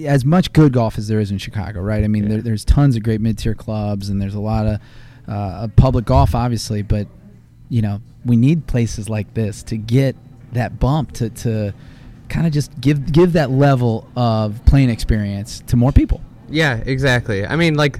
[0.05, 2.03] as much good golf as there is in Chicago, right?
[2.03, 2.29] I mean, Yeah.
[2.29, 4.79] there, there's tons of great mid-tier clubs, and there's a lot of
[5.27, 6.81] uh, public golf, obviously.
[6.81, 7.07] But
[7.69, 10.15] you know, we need places like this to get
[10.53, 11.73] that bump to to
[12.29, 16.21] kind of just give give that level of playing experience to more people.
[16.49, 17.45] Yeah, exactly.
[17.45, 17.99] I mean, like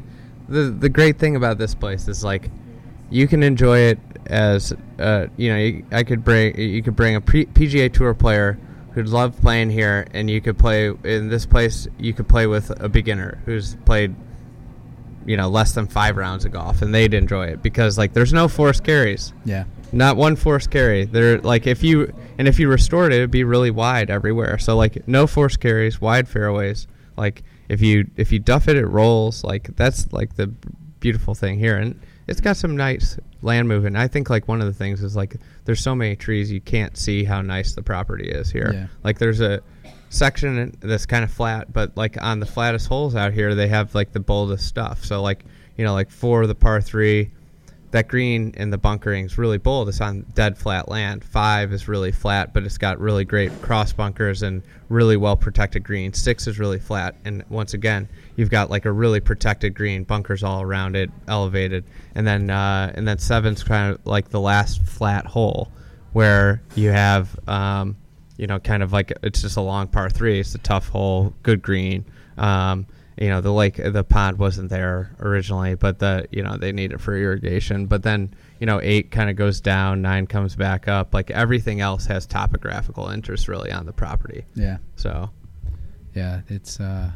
[0.49, 2.49] the the great thing about this place is like
[3.09, 5.57] you can enjoy it as uh, you know.
[5.57, 8.57] You, I could bring you could bring a PGA Tour player
[8.93, 11.87] who'd love playing here, and you could play in this place.
[11.97, 14.15] You could play with a beginner who's played
[15.25, 18.33] you know less than five rounds of golf, and they'd enjoy it because like there's
[18.33, 19.33] no forced carries.
[19.45, 21.05] Yeah, Not one forced carry.
[21.05, 24.57] They're like if you and if you restored it, it'd be really wide everywhere.
[24.57, 26.87] So like no forced carries, wide fairways.
[27.17, 29.43] Like if you if you duff it, it rolls.
[29.43, 30.47] Like that's like the
[30.99, 33.97] beautiful thing here, and it's got some nice land movement.
[33.97, 36.97] I think like one of the things is like there's so many trees you can't
[36.97, 38.71] see how nice the property is here.
[38.73, 38.87] Yeah.
[39.03, 39.61] Like there's a
[40.13, 43.95] section that's kind of flat, but like on the flattest holes out here, they have
[43.95, 45.03] like the boldest stuff.
[45.03, 45.43] So like
[45.77, 47.31] you know like for the par three
[47.93, 49.87] that green in the bunkering is really bold.
[49.87, 51.23] It's on dead flat land.
[51.23, 55.83] Five is really flat, but it's got really great cross bunkers and really well protected
[55.83, 56.11] green.
[56.11, 60.43] Six is really flat, and once again, you've got like a really protected green, bunkers
[60.43, 61.83] all around it, elevated,
[62.15, 65.71] and then uh, and then seven's kind of like the last flat hole,
[66.13, 67.95] where you have um,
[68.37, 70.39] you know kind of like it's just a long par three.
[70.39, 72.05] It's a tough hole, good green.
[72.37, 76.71] Um, you know the lake the pond wasn't there originally but the you know they
[76.71, 80.55] need it for irrigation but then you know eight kind of goes down nine comes
[80.55, 84.77] back up like everything else has topographical interest really on the property yeah.
[84.95, 85.29] so
[86.13, 87.11] Yeah, it's uh,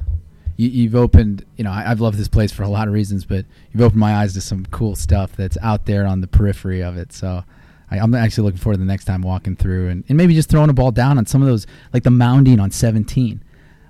[0.55, 1.45] you, you've opened.
[1.55, 3.99] You know, I, I've loved this place for a lot of reasons, but you've opened
[3.99, 7.13] my eyes to some cool stuff that's out there on the periphery of it.
[7.13, 7.43] So
[7.89, 10.49] I, I'm actually looking forward to the next time walking through and, and maybe just
[10.49, 13.43] throwing a ball down on some of those, like the mounding on 17.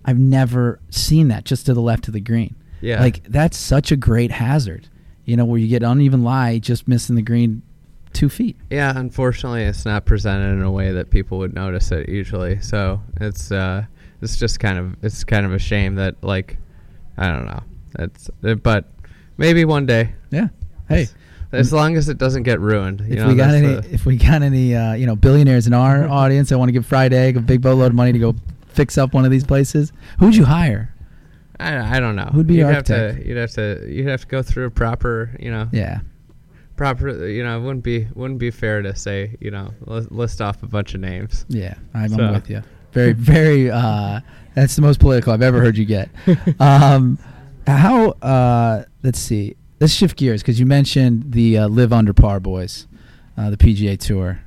[0.05, 2.55] I've never seen that just to the left of the green.
[2.81, 3.01] Yeah.
[3.01, 4.87] Like that's such a great hazard.
[5.25, 7.61] You know, where you get uneven lie, just missing the green
[8.13, 8.55] two feet.
[8.69, 12.61] Yeah, unfortunately, it's not presented in a way that people would notice it usually.
[12.61, 13.85] So it's uh,
[14.21, 16.57] it's just kind of it's kind of a shame that like
[17.17, 17.63] I don't know.
[17.99, 18.29] It's
[18.63, 18.85] but
[19.37, 20.13] maybe one day.
[20.31, 20.47] Yeah.
[20.87, 21.07] Hey,
[21.51, 23.01] As long as it doesn't get ruined.
[23.01, 25.73] You if know, we got any, if we got any, uh, you know, billionaires in
[25.73, 28.35] our audience that want to give Fried Egg a big boatload of money to go
[28.67, 30.93] fix up one of these places, who would you hire?
[31.59, 32.25] I, I don't know.
[32.33, 35.35] Who'd be you'd have to you'd have to you'd have to go through a proper
[35.39, 36.01] you know Yeah.
[36.75, 40.61] proper you know it wouldn't be wouldn't be fair to say you know list off
[40.61, 41.45] a bunch of names.
[41.49, 42.61] Yeah, I'm, So- I'm with you.
[42.93, 43.69] Very, very.
[43.69, 44.21] Uh,
[44.55, 46.09] that's the most political I've ever heard you get.
[46.59, 47.19] um,
[47.67, 48.09] how?
[48.21, 49.55] Uh, let's see.
[49.79, 52.87] Let's shift gears because you mentioned the uh, Live Under Par boys,
[53.37, 54.41] uh, the PGA Tour.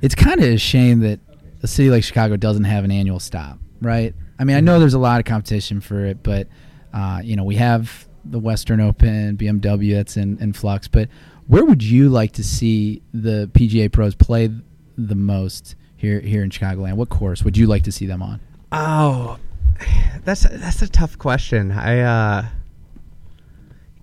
[0.00, 1.18] It's kind of a shame that
[1.62, 4.14] a city like Chicago doesn't have an annual stop, right?
[4.38, 6.46] I mean, I know there's a lot of competition for it, but
[6.92, 10.86] uh, you know we have the Western Open, BMW that's in, in flux.
[10.86, 11.08] But
[11.48, 14.48] where would you like to see the PGA pros play
[14.96, 16.94] the most here here in Chicagoland?
[16.94, 18.40] What course would you like to see them on?
[18.70, 19.38] Oh,
[20.24, 21.72] that's that's a tough question.
[21.72, 22.46] I, uh,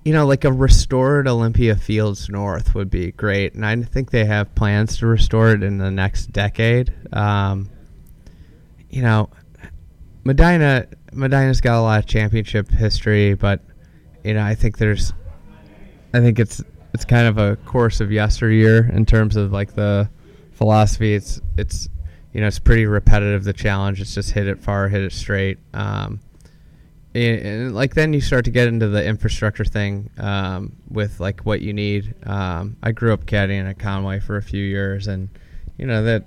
[0.09, 4.25] you know, like a restored Olympia Fields North would be great, and I think they
[4.25, 6.91] have plans to restore it in the next decade.
[7.13, 7.69] Um,
[8.89, 9.29] you know,
[10.23, 13.61] Medina Medina's got a lot of championship history, but
[14.23, 15.13] you know, I think there's,
[16.11, 16.63] I think it's
[16.95, 20.09] it's kind of a course of yesteryear in terms of like the
[20.53, 21.13] philosophy.
[21.13, 21.87] It's it's
[22.33, 23.43] you know it's pretty repetitive.
[23.43, 25.59] The challenge it's just hit it far, hit it straight.
[25.75, 26.19] Um,
[27.15, 31.41] and, and, like then you start to get into the infrastructure thing um, with like
[31.41, 32.13] what you need.
[32.23, 35.29] Um, I grew up caddying at Conway for a few years, and
[35.77, 36.25] you know that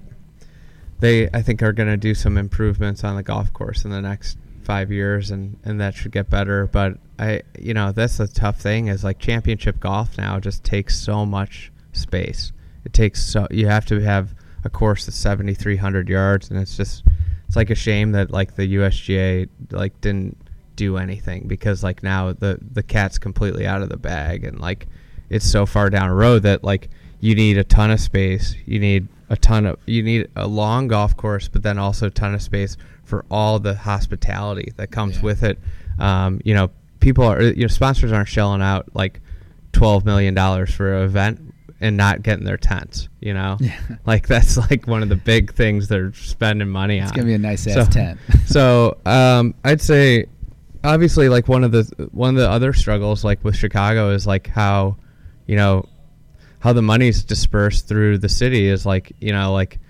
[1.00, 4.00] they I think are going to do some improvements on the golf course in the
[4.00, 6.66] next five years, and and that should get better.
[6.66, 10.98] But I you know that's the tough thing is like championship golf now just takes
[10.98, 12.52] so much space.
[12.84, 17.04] It takes so you have to have a course that's 7,300 yards, and it's just
[17.46, 20.38] it's like a shame that like the USGA like didn't
[20.76, 24.86] do anything because like now the the cat's completely out of the bag and like
[25.30, 26.88] it's so far down a road that like
[27.20, 30.88] you need a ton of space you need a ton of you need a long
[30.88, 35.16] golf course but then also a ton of space for all the hospitality that comes
[35.16, 35.22] Yeah.
[35.22, 35.58] with it
[35.98, 39.20] um, you know people are you know sponsors aren't shelling out like
[39.72, 41.40] 12 million dollars for an event
[41.80, 43.76] and not getting their tents you know Yeah.
[44.06, 47.34] like that's like one of the big things they're spending money on It's gonna be
[47.34, 48.18] a nice ass So- tent.
[48.46, 50.26] so um, I'd say,
[50.84, 54.46] obviously, like one of the one of the other struggles, like with Chicago, is like
[54.46, 54.96] how,
[55.46, 55.88] you know,
[56.62, 59.80] how the money's dispersed through the city is like you know like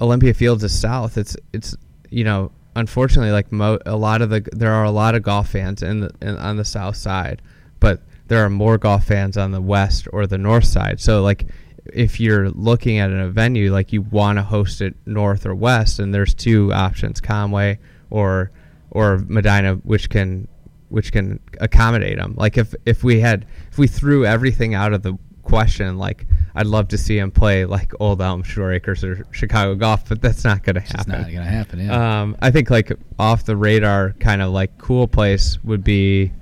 [0.00, 1.16] Olympia Fields is south.
[1.16, 1.76] It's it's
[2.10, 5.50] you know unfortunately like mo- a lot of the there are a lot of golf
[5.50, 7.42] fans in the in, on the south side,
[7.78, 11.00] but there are more golf fans on the west or the north side.
[11.00, 11.46] So like
[11.92, 16.00] if you're looking at a venue like you want to host it north or west
[16.00, 17.78] and there's two options Conway
[18.10, 18.50] or
[18.90, 20.48] or Medina which can
[20.88, 25.02] which can accommodate them like if if we had if we threw everything out of
[25.02, 29.26] the question like I'd love to see him play like Old Elm Shore Acres or
[29.30, 31.80] Chicago Golf but that's not going to It's happen not gonna happen.
[31.80, 32.20] Yeah.
[32.22, 36.32] um, I think like off the radar kind of like cool place would be,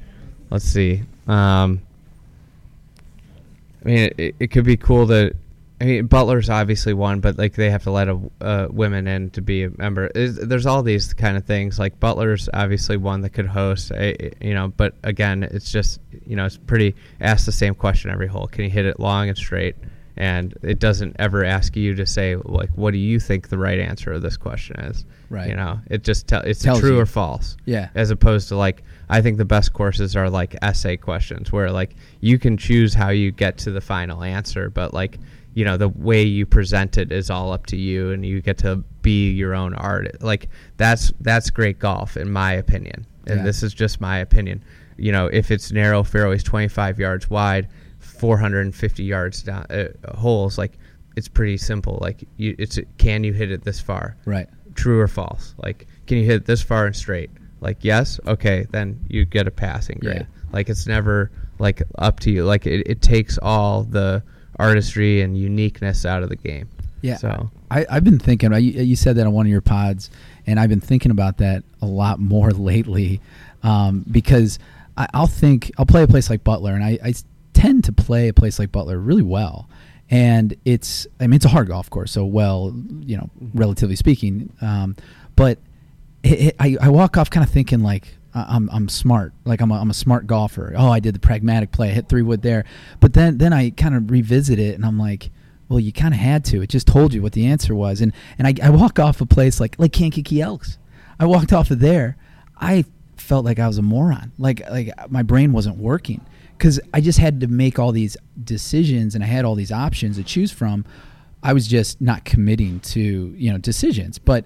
[0.50, 1.02] let's see.
[1.26, 1.82] Um,
[3.82, 5.34] I mean, it, it could be cool to.
[5.80, 9.30] I mean, Butler's obviously one, but like they have to let a, uh, women in
[9.30, 10.06] to be a member.
[10.14, 11.78] Is- There's all these kind of things.
[11.78, 13.90] Like Butler's obviously one that could host.
[13.92, 16.94] I, you know, but again, it's just you know it's pretty.
[17.20, 18.46] Ask the same question every hole.
[18.46, 19.74] Can you hit it long and straight?
[20.16, 23.80] And it doesn't ever ask you to say like, what do you think the right
[23.80, 25.04] answer of this question is?
[25.28, 25.48] Right.
[25.48, 27.00] You know, it just tell it's Tells true you.
[27.00, 27.56] or false.
[27.64, 27.88] Yeah.
[27.96, 31.96] As opposed to like, I think the best courses are like essay questions where like
[32.20, 35.18] you can choose how you get to the final answer, but like,
[35.54, 38.58] you know, the way you present it is all up to you and you get
[38.58, 40.20] to be your own art.
[40.22, 43.06] Like that's that's great golf in my opinion.
[43.26, 43.44] And Yeah.
[43.44, 44.62] this is just my opinion.
[44.96, 47.68] You know, if it's narrow fairways 25 yards wide,
[48.18, 50.78] 450 yards down uh, holes like
[51.16, 51.98] it's pretty simple.
[52.00, 54.16] Like you it's can you hit it this far?
[54.24, 54.48] right.
[54.74, 55.54] true or false.
[55.62, 57.30] Like, can you hit it this far and straight?
[57.60, 60.16] Like, yes, okay, then you get a passing grade.
[60.28, 60.50] Yeah.
[60.52, 62.44] Like, it's never like up to you.
[62.44, 64.22] Like, it, it takes all the
[64.58, 66.68] artistry and uniqueness out of the game.
[67.02, 67.16] Yeah.
[67.16, 68.52] So I, I've been thinking.
[68.52, 70.10] You, you said that on one of your pods,
[70.46, 73.20] and I've been thinking about that a lot more lately,
[73.62, 74.58] um, because
[74.96, 77.14] I, I'll think I'll play a place like Butler, and I
[77.52, 79.68] tend to play a place like Butler really well.
[80.10, 84.52] And it's, I mean, it's a hard golf course, so well, you know, relatively speaking.
[84.60, 84.96] Um,
[85.34, 85.58] but
[86.22, 89.70] it, it, I, I walk off kind of thinking like I'm I'm smart, like I'm
[89.70, 90.74] a, I'm a smart golfer.
[90.76, 92.64] Oh, I did the pragmatic play, I hit three wood there.
[93.00, 95.30] But then then I kind of revisit it, and I'm like,
[95.68, 96.62] well, you kind of had to.
[96.62, 98.00] It just told you what the answer was.
[98.00, 100.78] And and I, I walk off a place like like Kankakee Elks.
[101.18, 102.16] I walked off of there.
[102.60, 102.84] I
[103.16, 104.32] felt like I was a moron.
[104.38, 106.20] Like like my brain wasn't working
[106.58, 110.16] because I just had to make all these decisions and I had all these options
[110.16, 110.84] to choose from.
[111.42, 113.00] I was just not committing to
[113.36, 114.44] you know decisions, but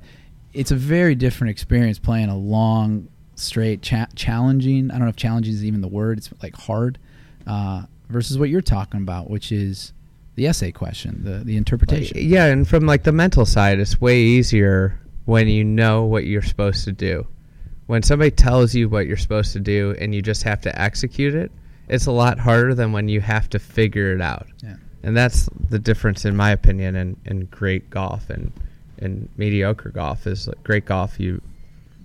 [0.53, 4.91] it's a very different experience playing a long, straight, cha- challenging.
[4.91, 6.19] I don't know if challenging is even the word.
[6.19, 6.99] It's like hard
[7.47, 9.93] uh, versus what you're talking about, which is
[10.35, 12.17] the essay question, the the interpretation.
[12.17, 16.25] Like, yeah, and from like the mental side, it's way easier when you know what
[16.25, 17.27] you're supposed to do.
[17.87, 21.35] When somebody tells you what you're supposed to do and you just have to execute
[21.35, 21.51] it,
[21.89, 24.47] it's a lot harder than when you have to figure it out.
[24.63, 24.77] Yeah.
[25.03, 28.53] And that's the difference, in my opinion, in, in great golf and
[29.01, 31.19] and mediocre golf is like great golf.
[31.19, 31.41] You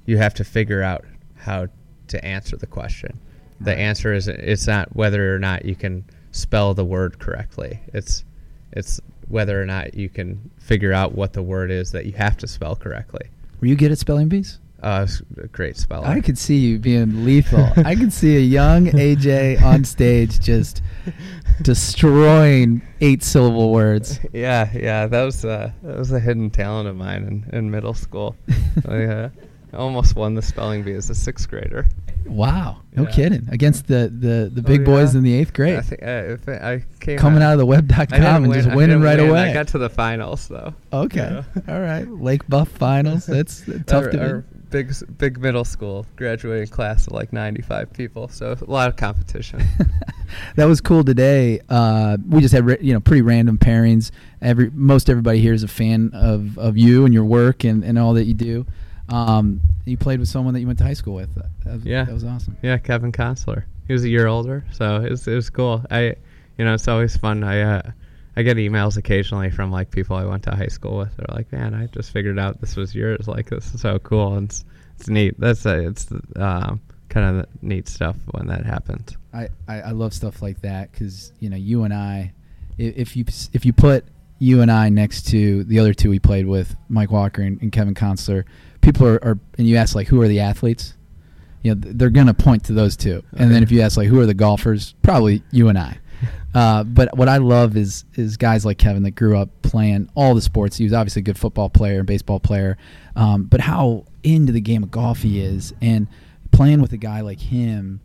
[0.05, 1.05] you have to figure out
[1.43, 1.67] how
[2.08, 3.19] to answer the question.
[3.62, 7.79] The answer is it's not whether or not you can spell the word correctly.
[7.93, 8.23] It's
[8.71, 12.38] it's whether or not you can figure out what the word is that you have
[12.38, 13.27] to spell correctly.
[13.62, 14.60] Were you good at spelling bees?
[14.82, 16.06] Uh, a great speller.
[16.06, 17.65] I could see you being lethal.
[17.86, 20.82] I could see a young AJ on stage just
[21.62, 24.19] destroying eight syllable words.
[24.34, 27.93] yeah, yeah, that was uh, that was a hidden talent of mine in, in middle
[27.93, 28.36] school.
[28.88, 29.29] I uh,
[29.75, 31.86] almost won the spelling bee as a sixth grader.
[32.25, 33.12] Wow, no Yeah.
[33.12, 33.47] kidding.
[33.51, 35.17] Against the the, the Oh, big boys yeah.
[35.19, 38.43] in the eighth grade, I think I, I came coming out of the I web.com
[38.45, 39.29] and just I winning right win.
[39.29, 39.49] away.
[39.49, 40.73] I got to the finals though.
[40.93, 41.62] okay, Yeah.
[41.73, 42.07] all right.
[42.09, 43.25] Lake Bluff finals.
[43.25, 48.27] That's tough our, to our big big middle school graduating class of like 95 people,
[48.29, 49.62] so a lot of competition.
[50.55, 51.59] that was cool today.
[51.69, 54.12] Uh, we just had you know pretty random pairings.
[54.41, 57.99] Every most everybody here is a fan of, of you and your work and, and
[57.99, 58.65] all that you do.
[59.09, 61.33] Um, you played with someone that you went to high school with.
[61.35, 62.05] That was, Yeah.
[62.05, 62.57] that was awesome.
[62.61, 63.65] Yeah, Kevin Consular.
[63.87, 65.83] He was a year older, so it was, it was cool.
[65.91, 66.15] I,
[66.57, 67.43] you know, it's always fun.
[67.43, 67.91] I uh,
[68.37, 71.15] I get emails occasionally from like people I went to high school with.
[71.17, 73.27] They're like, "Man, I just figured out this was yours.
[73.27, 74.63] Like, this is so cool." And it's,
[74.97, 75.37] it's neat.
[75.37, 79.17] That's uh, it's um, kind of neat stuff when that happens.
[79.33, 82.31] I, I, I love stuff like that because you know you and I,
[82.77, 84.05] if you if you put
[84.39, 87.71] you and I next to the other two we played with, Mike Walker and, and
[87.71, 88.45] Kevin Consular,
[88.83, 90.93] people are, are and you ask like who are the athletes,
[91.63, 94.19] you know they're gonna point to those two, and then if you ask like who
[94.19, 95.97] are the golfers, probably you and I.
[96.55, 100.35] Uh, but what I love is is guys like Kevin that grew up playing all
[100.35, 100.77] the sports.
[100.77, 102.77] He was obviously a good football player and baseball player,
[103.15, 106.07] um, but how into the game of golf he is, and
[106.51, 108.01] playing with a guy like him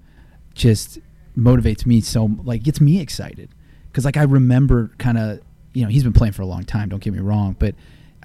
[0.54, 0.98] just
[1.36, 3.50] motivates me so like gets me excited
[3.88, 5.40] because like I remember kind of
[5.74, 6.88] you know he's been playing for a long time.
[6.88, 7.74] Don't get me wrong, but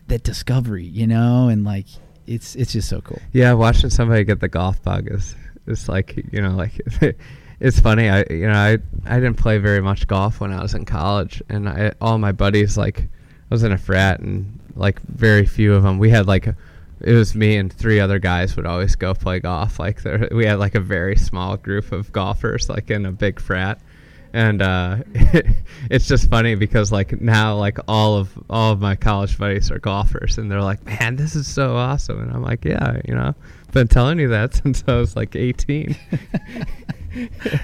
[0.08, 1.88] that discovery, you know, and like
[2.28, 3.22] it's it's just so cool.
[3.32, 5.36] Yeah, watching somebody get the golf bug is
[5.68, 6.80] it's like you know like
[7.60, 8.10] it's funny.
[8.10, 11.42] I you know I I didn't play very much golf when I was in college,
[11.50, 15.74] and I all my buddies like I was in a frat, and like very few
[15.74, 16.00] of them.
[16.00, 19.80] We had like it was me and three other guys would always go play golf.
[19.80, 23.40] Like there, we had like a very small group of golfers, like in a big
[23.40, 23.80] frat.
[24.34, 24.98] And uh,
[25.92, 29.78] it's just funny because like now like all of all of my college buddies are
[29.78, 32.20] golfers and they're like, man, this is so awesome.
[32.20, 33.36] And I'm like, yeah, you know,
[33.74, 35.96] been telling you that since I was like 18.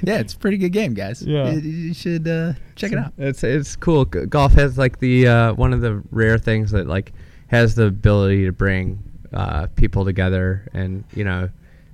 [0.04, 1.24] yeah, it's a pretty good game, guys.
[1.24, 1.52] Yeah.
[1.52, 3.14] you, you should uh, check it out.
[3.18, 4.06] It's it's cool.
[4.06, 7.14] Golf has like the uh, one of the rare things that like
[7.48, 9.02] has the ability to bring
[9.34, 11.50] uh, people together, and you know,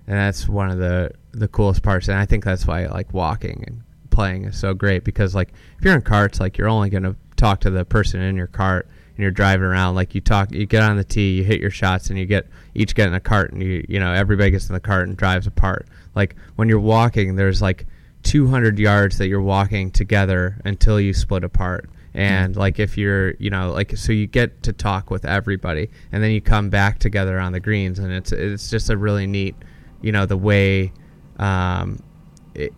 [0.08, 2.10] and that's one of the the coolest parts.
[2.10, 3.82] And I think that's why like walking and
[4.16, 7.62] playing is so great because like if you're in carts, like you're only gonna talk
[7.62, 8.88] to the person in your cart.
[9.18, 11.70] And you're driving around, like you talk, you get on the tee, you hit your
[11.70, 14.68] shots, and you get each get in a cart, and you, you know, everybody gets
[14.68, 15.88] in the cart and drives apart.
[16.16, 17.86] Like when you're walking, there's like
[18.24, 23.50] 200 yards that you're walking together until you split apart and like if you're you
[23.50, 27.38] know like so you get to talk with everybody and then you come back together
[27.38, 29.54] on the greens and it's it's just a really neat
[30.02, 30.92] you know the way
[31.38, 32.00] um
[32.56, 32.74] it,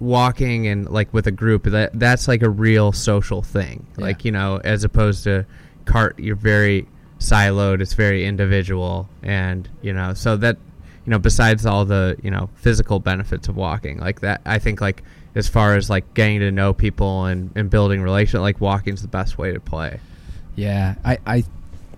[0.00, 4.04] walking and like with a group that that's like a real social thing Yeah.
[4.04, 5.46] like you know as opposed to
[5.86, 6.86] cart you're very
[7.18, 10.58] siloed it's very individual and you know so that
[11.06, 14.82] you know besides all the you know physical benefits of walking like that i think
[14.82, 15.02] like
[15.34, 19.08] as far as like getting to know people and, and building relation like walking's the
[19.08, 19.98] best way to play
[20.56, 21.44] Yeah, I, I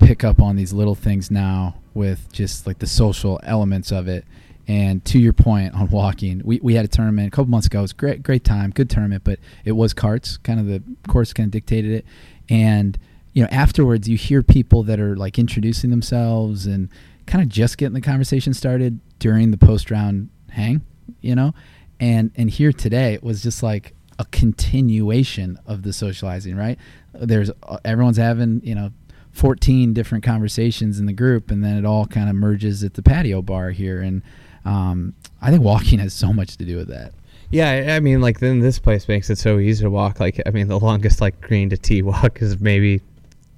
[0.01, 4.25] pick up on these little things now with just like the social elements of it.
[4.69, 7.79] And to your point on walking, we, we had a tournament a couple months ago.
[7.79, 10.37] It was great, great time, good tournament, but it was carts.
[10.37, 12.05] Kind of the course kind of dictated it.
[12.51, 12.99] And
[13.33, 16.91] you know, afterwards, you hear people that are like introducing themselves and
[17.27, 20.83] kind of just getting the conversation started during the post round hang,
[21.23, 21.55] you know,
[21.99, 26.57] and and here today it was just like a continuation of the socializing.
[26.57, 26.79] Right?
[27.15, 28.91] There's uh, everyone's having you know
[29.33, 33.03] 14 different conversations in the group, and then it all kind of merges at the
[33.03, 34.01] patio bar here.
[34.03, 34.23] And
[34.65, 37.13] um, I think walking has so much to do with that.
[37.51, 40.21] Yeah, I- mean, like then this place makes it so easy to walk.
[40.21, 43.01] Like, I mean, the longest like green to tee walk is maybe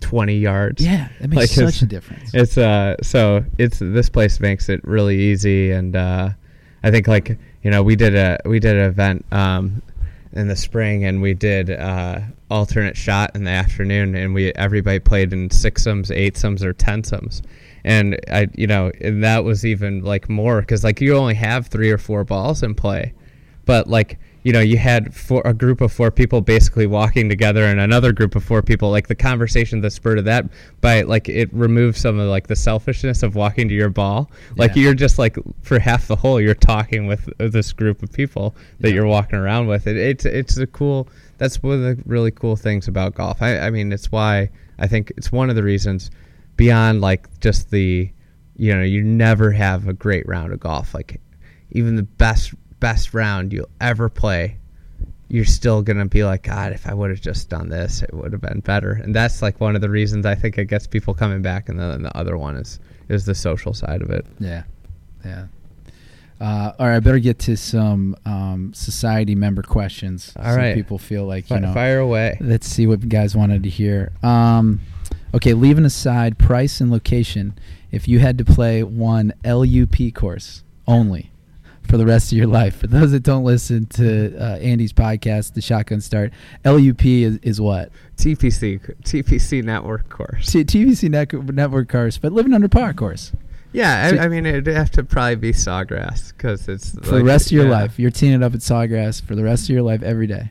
[0.00, 0.84] twenty yards.
[0.84, 2.30] Yeah, that makes Like, such a difference.
[2.32, 6.30] It's uh, so it's this place makes it really easy, and uh,
[6.84, 9.82] I think like you know we did a we did an event um
[10.32, 15.00] in the spring, and we did uh alternate shot in the afternoon, and we everybody
[15.00, 17.42] played in sixums, eightsums, or tensums.
[17.84, 21.68] And I, you know, and that was even like more because like you only have
[21.68, 23.14] three or four balls in play,
[23.64, 27.64] but like you know you had four, a group of four people basically walking together
[27.64, 30.46] and another group of four people like the conversation that spurred of that
[30.80, 34.74] by like it removes some of like the selfishness of walking to your ball like
[34.74, 34.84] Yeah.
[34.84, 38.54] you're just like for half the hole you're talking with uh, this group of people
[38.80, 38.94] that Yeah.
[38.94, 41.06] you're walking around with it it's it's a cool
[41.36, 44.86] that's one of the really cool things about golf I, I mean it's why i
[44.86, 46.10] think it's one of the reasons
[46.60, 48.10] beyond like just the
[48.56, 51.18] you know you never have a great round of golf like
[51.70, 54.58] even the best best round you'll ever play
[55.28, 58.30] you're still gonna be like god if i would have just done this it would
[58.30, 61.14] have been better and that's like one of the reasons i think it gets people
[61.14, 64.64] coming back and then the other one is is the social side of it Yeah,
[65.24, 65.46] yeah.
[66.40, 70.32] Uh, all right, I better get to some um, society member questions.
[70.38, 70.74] All so right.
[70.74, 71.74] people feel like you know.
[71.74, 74.12] fire away Let's see what you guys wanted to hear.
[74.22, 74.80] Um,
[75.34, 77.58] okay, leaving aside price and location,
[77.90, 81.30] if you had to play one LUP course only
[81.88, 85.54] for the rest of your life, for those that don't listen to uh, Andy's podcast,
[85.54, 86.32] The Shotgun Start,
[86.64, 87.90] LUP is, is what?
[88.16, 93.32] tpc tpc network course T- TPC net- network course, but living under par course
[93.72, 97.24] yeah So- I, I mean it'd have to probably be sawgrass because it's for the
[97.24, 97.70] rest of your yeah.
[97.70, 97.98] life.
[97.98, 100.50] You're teeing it up at Sawgrass for the rest of your life every day.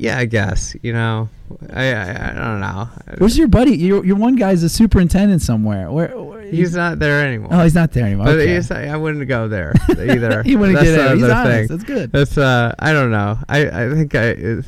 [0.00, 1.28] Yeah i guess you know
[1.72, 2.88] i i, I don't know
[3.18, 3.76] Where's your buddy?
[3.76, 5.90] Your, your one guy's a superintendent somewhere.
[5.90, 8.26] Where, where he's not there anymore Oh, he's not there anymore.
[8.26, 8.54] But okay.
[8.54, 10.42] he's, I wouldn't go there either.
[10.44, 11.14] he wouldn't That's get out.
[11.16, 11.68] He's other honest.
[11.68, 11.76] thing.
[11.76, 12.12] That's good.
[12.12, 13.36] That's uh, I don't know.
[13.48, 14.64] I I think I, it,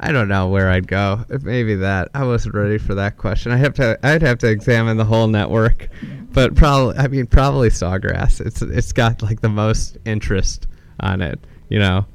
[0.00, 1.24] I don't know where I'd go.
[1.42, 2.08] Maybe that.
[2.14, 3.52] I wasn't ready for that question.
[3.52, 3.96] I have to.
[4.04, 5.88] I'd have to examine the whole network,
[6.32, 6.96] but probably.
[6.98, 8.44] I mean, probably Sawgrass.
[8.44, 10.66] It's it's got like the most interest
[11.00, 11.38] on it.
[11.68, 12.06] You know.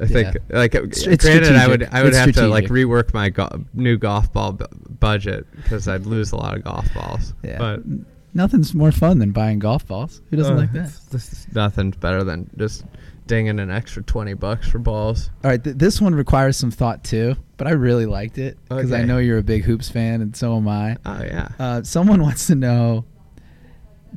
[0.00, 0.58] I think Yeah.
[0.58, 1.82] like It's- granted, I would.
[1.92, 4.64] I would It's have to like rework my go- new golf ball bu-
[4.98, 7.34] budget because I'd lose a lot of golf balls.
[7.42, 7.58] Yeah.
[7.58, 7.82] But
[8.32, 10.22] Nothing's more fun than buying golf balls.
[10.30, 10.78] Who doesn't uh, like that?
[10.86, 12.84] it's- This is nothing better than just
[13.26, 15.30] dinging an extra twenty bucks for balls.
[15.44, 18.92] All right, th- this one requires some thought too, but I really liked it because
[18.92, 20.96] I know you're a big hoops fan, and so am I.
[21.04, 21.48] Oh yeah.
[21.58, 23.04] Uh, someone wants to know: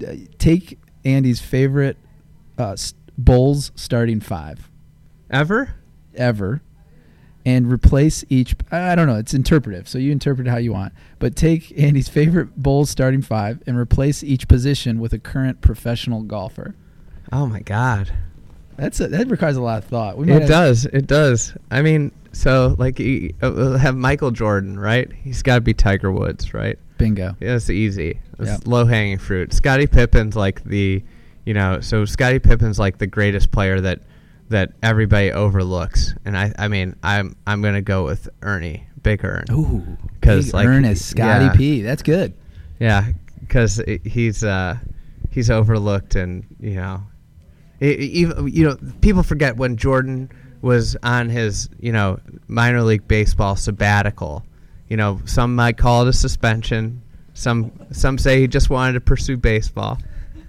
[0.07, 1.97] uh, take Andy's favorite
[2.59, 4.69] uh, s- Bulls starting five
[5.33, 5.75] Ever?
[6.15, 6.61] ever,
[7.45, 8.55] and replace each.
[8.71, 9.15] I don't know.
[9.17, 10.93] It's interpretive, so you interpret it how you want.
[11.19, 16.21] But take Andy's favorite Bulls starting five and replace each position with a current professional
[16.21, 16.75] golfer.
[17.31, 18.13] Oh my god.
[18.77, 20.19] That's a, that requires a lot of thought.
[20.19, 20.85] It does.
[20.85, 21.55] It does.
[21.71, 25.11] I mean, so like you uh, have Michael Jordan, right?
[25.11, 26.77] He's got to be Tiger Woods, right?
[26.97, 27.35] Bingo.
[27.39, 28.19] Yeah, that's easy.
[28.37, 28.67] That's Yep.
[28.67, 29.51] low hanging fruit.
[29.53, 31.03] Scottie Pippen's like the,
[31.45, 34.01] you know, so Scottie Pippen's like the greatest player that
[34.53, 39.45] that everybody overlooks, and I, I mean, I'm I'm gonna go with Ernie, Big Ern.
[39.51, 41.53] Ooh, 'Cause, big like, Ernest Scotty yeah.
[41.55, 41.81] P.
[41.81, 42.33] That's good.
[42.79, 43.07] Yeah,
[43.39, 44.77] because he's uh,
[45.31, 47.01] he's overlooked, and you know,
[47.81, 50.31] even you know, people forget when Jordan
[50.61, 54.45] was on his you know minor league baseball sabbatical.
[54.87, 57.01] You know, some might call it a suspension.
[57.33, 59.97] Some some say he just wanted to pursue baseball.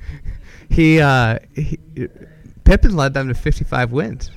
[0.68, 1.78] he, uh, he
[2.64, 4.30] Pippen led them to 55 wins.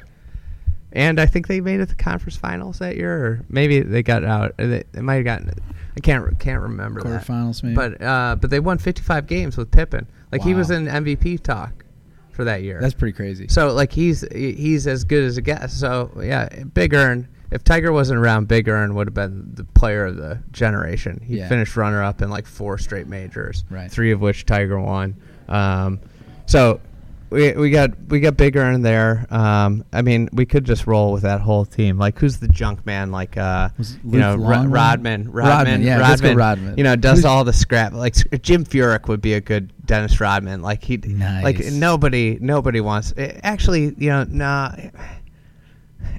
[0.94, 4.02] And I think they made it to the conference finals that year, or maybe they
[4.04, 4.56] got out.
[4.58, 5.52] They, they might have gotten.
[5.96, 7.24] I can't can't remember that.
[7.26, 7.76] Quarterfinals, maybe.
[7.76, 10.08] But uh, but they won 55 games with Pippen.
[10.32, 11.84] Like he was in MVP talk
[12.32, 12.80] for that year.
[12.82, 13.48] That's pretty crazy.
[13.50, 15.74] so like he's he's as good as it gets.
[15.74, 17.28] So yeah, Big Ern.
[17.52, 21.22] If Tiger wasn't around, Big Ern would have been the player of the generation.
[21.24, 21.48] He Yeah.
[21.50, 23.90] finished runner up in like four straight majors, Right.
[23.92, 25.16] three of which Tiger won.
[25.48, 26.00] Um,
[26.46, 26.82] so
[27.30, 29.26] we we got we got Big Ern there.
[29.30, 31.98] Um, I mean, we could just roll with that whole team.
[31.98, 33.12] Like, who's the junk man?
[33.12, 33.70] Like, uh,
[34.06, 34.72] you know, Ro- Longley?
[34.72, 36.78] Rodman, Rodman, Rodman, yeah, let's Rodman.
[36.78, 37.94] You know, does Who's- all the scrap.
[37.94, 40.62] Like Jim Furyk would be a good Dennis Rodman.
[40.62, 41.44] Like he, nice.
[41.44, 43.14] like nobody, nobody wants.
[43.18, 44.72] eh, Actually, you know, nah.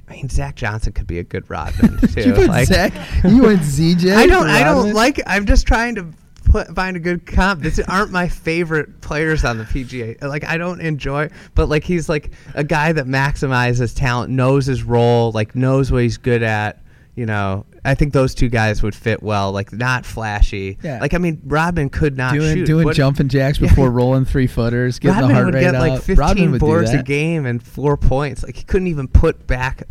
[0.07, 2.21] I mean, Zach Johnson could be a good Rodman too.
[2.29, 2.93] you like, Zach,
[3.23, 4.15] you went ZJ.
[4.15, 4.47] I don't.
[4.49, 5.21] I don't like.
[5.27, 6.05] I'm just trying to
[6.49, 7.61] put, find a good comp.
[7.61, 10.21] These aren't my favorite players on the PGA.
[10.21, 14.83] Like I don't enjoy, but like he's like a guy that maximizes talent, knows his
[14.83, 16.81] role, like knows what he's good at.
[17.15, 19.51] You know, I think those two guys would fit well.
[19.51, 20.77] Like not flashy.
[20.81, 20.99] Yeah.
[21.01, 22.65] Like I mean, Robin could not doing shoot.
[22.65, 23.67] doing What- jumping jacks Yeah.
[23.69, 25.81] before rolling three footers, getting Rodman the heart would rate get up.
[25.81, 28.43] like 15 Rodman would do boards a game and four points.
[28.43, 29.83] Like he couldn't even put back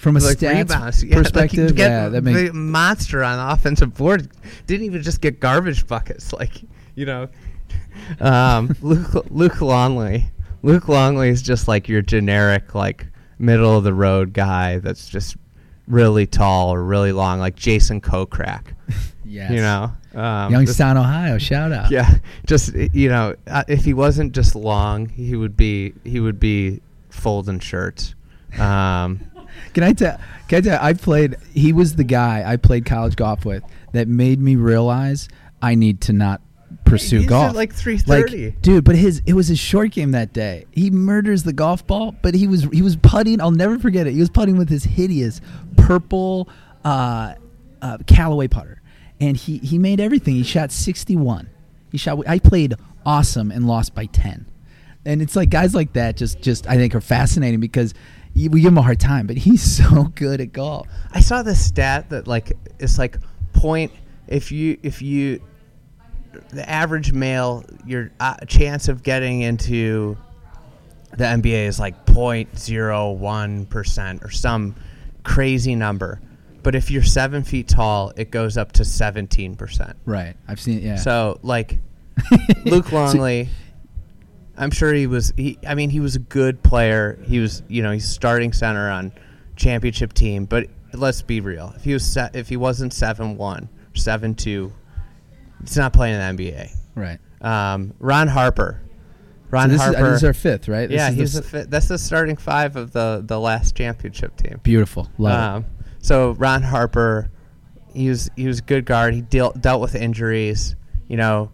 [0.00, 1.04] from a like stats rebounds.
[1.10, 1.76] Yeah, perspective.
[1.76, 4.28] get yeah, that makes monster on the offensive board.
[4.66, 6.32] Didn't even just get garbage buckets.
[6.40, 6.62] Like
[6.94, 7.28] you know,
[8.18, 10.24] um, Luke Luke Longley.
[10.62, 13.06] Luke Longley is just like your generic like
[13.38, 15.36] middle of the road guy that's just
[15.86, 18.74] really tall or really long, like Jason Kokrak.
[19.24, 19.50] yes.
[19.50, 21.36] You know, um, this- Youngstown, Ohio.
[21.38, 21.90] Shout out.
[21.90, 26.40] yeah, just you know, uh, if he wasn't just long, he would be he would
[26.40, 26.80] be
[27.10, 28.14] folding shirts.
[28.58, 29.20] Um,
[29.74, 30.18] Can I tell?
[30.48, 30.78] Can I tell?
[30.82, 31.36] I played.
[31.54, 33.62] He was the guy I played college golf with
[33.92, 35.28] that made me realize
[35.62, 36.40] I need to not
[36.84, 37.54] pursue He's golf.
[37.54, 38.46] like 330.
[38.46, 40.66] Like, dude, but his it was his short game that day.
[40.72, 43.40] He murders the golf ball, but he was he was putting.
[43.40, 44.12] I'll never forget it.
[44.12, 45.40] He was putting with his hideous
[45.76, 46.48] purple
[46.84, 47.34] uh,
[47.82, 48.80] uh, Callaway putter,
[49.20, 50.34] and he he made everything.
[50.34, 51.48] He shot sixty one.
[51.90, 52.18] He shot.
[52.28, 54.46] I played awesome and lost by ten.
[55.04, 57.94] And it's like guys like that just just I think are fascinating because
[58.34, 60.86] we give him a hard time, but he's so good at golf.
[61.12, 63.18] I saw this stat that like it's like
[63.52, 63.92] point
[64.28, 65.42] if you if you
[66.50, 70.16] the average male your uh, chance of getting into
[71.16, 74.74] the NBA is like 0.01 percent or some
[75.24, 76.20] crazy number.
[76.62, 79.96] But if you're seven feet tall, it goes up to 17 percent.
[80.04, 80.36] Right.
[80.46, 80.80] I've seen.
[80.82, 80.96] Yeah.
[80.96, 81.78] So like
[82.64, 83.48] Luke So- Longley,
[84.60, 85.32] I'm sure he was.
[85.36, 87.18] He, I mean, he was a good player.
[87.26, 89.12] He was, you know, he's starting center on
[89.56, 90.44] championship team.
[90.44, 91.72] But let's be real.
[91.76, 94.72] If he was, se- if he wasn't seven one, seven two,
[95.62, 96.70] he's not playing in the NBA.
[96.94, 97.18] right.
[97.40, 98.82] Um, Ron Harper.
[99.50, 100.10] Ron so this, is, Harper.
[100.10, 100.88] this is our fifth, right?
[100.88, 103.74] This yeah, is the he's the fi- that's the starting five of the the last
[103.74, 104.60] championship team.
[104.62, 105.08] beautiful.
[105.16, 105.56] Love it.
[105.56, 105.64] Um,
[106.00, 107.30] so Ron Harper,
[107.94, 109.14] he was he was a good guard.
[109.14, 110.76] He dealt dealt with injuries.
[111.08, 111.50] You know,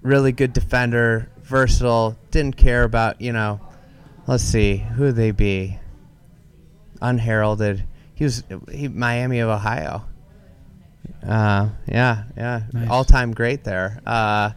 [0.00, 2.16] really good defender, versatile.
[2.30, 3.60] Didn't care about you know.
[4.26, 5.78] Let's see who would they be.
[7.00, 7.84] Unheralded.
[8.14, 8.42] He was
[8.72, 10.04] he, Miami of Ohio.
[11.26, 12.88] Uh, yeah, yeah, Nice.
[12.88, 14.00] all time great there.
[14.06, 14.50] Uh,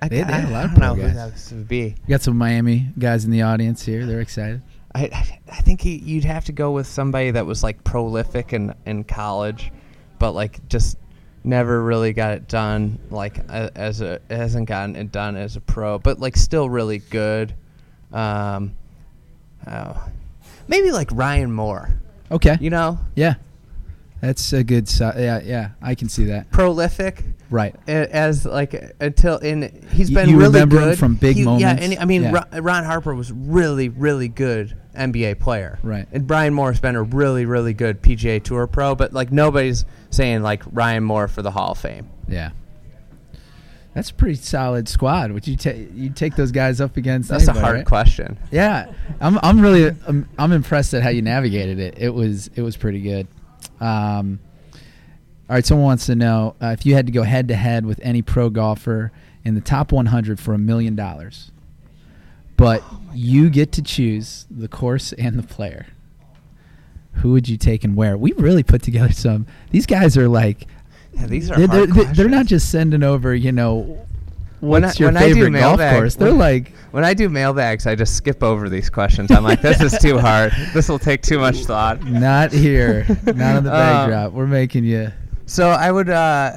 [0.00, 1.94] I, They- they I, a lot of I don't know pro who that would be.
[2.06, 4.06] We got some Miami guys in the audience here.
[4.06, 4.62] They're excited.
[4.94, 8.52] I I- I think he, you'd have to go with somebody that was like prolific
[8.52, 9.72] in in college,
[10.18, 10.96] but like just
[11.44, 15.98] never really got it done like as a hasn't gotten it done as a pro,
[15.98, 17.54] but like still really good.
[18.12, 18.74] Um,
[19.66, 20.08] oh,
[20.66, 21.90] maybe like Ryan Moore.
[22.30, 22.56] Okay.
[22.60, 23.34] You know, Yeah.
[24.20, 24.88] That's a good.
[24.88, 25.70] Si- yeah, yeah.
[25.80, 26.50] I can see that.
[26.50, 27.22] prolific.
[27.50, 27.72] Right.
[27.86, 31.62] As like until in he's been you really remember him good from big He- moments?
[31.62, 32.42] Yeah, and I mean Yeah.
[32.60, 35.78] Ron Harper was really really good NBA player.
[35.82, 36.06] Right.
[36.12, 40.42] And Ryan Moore's been a really really good PGA Tour pro, but like nobody's saying
[40.42, 42.10] like Ryan Moore for the Hall of Fame.
[42.28, 42.50] Yeah.
[43.94, 45.32] That's a pretty solid squad.
[45.32, 47.30] Would you take you take those guys up against?
[47.30, 47.86] That's a hard right?
[47.86, 48.38] question.
[48.52, 51.94] Yeah, I'm I'm really I'm, I'm impressed at how you navigated it.
[51.98, 53.26] It was it was pretty good.
[53.80, 54.38] Um,
[55.48, 57.86] all right, someone wants to know uh, if you had to go head to head
[57.86, 59.10] with any pro golfer
[59.44, 61.50] in the top 100 for a million dollars,
[62.58, 62.84] but
[63.14, 65.86] you get to choose the course and the player.
[67.14, 68.16] Who would you take and where?
[68.18, 69.46] We really put together some.
[69.70, 70.66] These guys are like
[71.14, 74.06] Yeah, these are they're, hard they're, they're not just sending over you know
[74.60, 76.14] When what's I- your when I do favorite golf mailbag- course.
[76.16, 79.30] They're when- like When I do mailbags, I just skip over these questions.
[79.30, 80.52] I'm like, this is too hard.
[80.74, 82.04] This will take too much thought.
[82.04, 84.34] not here, not on the bag Um.
[84.34, 85.10] We're making you.
[85.46, 86.08] So I would.
[86.10, 86.52] uh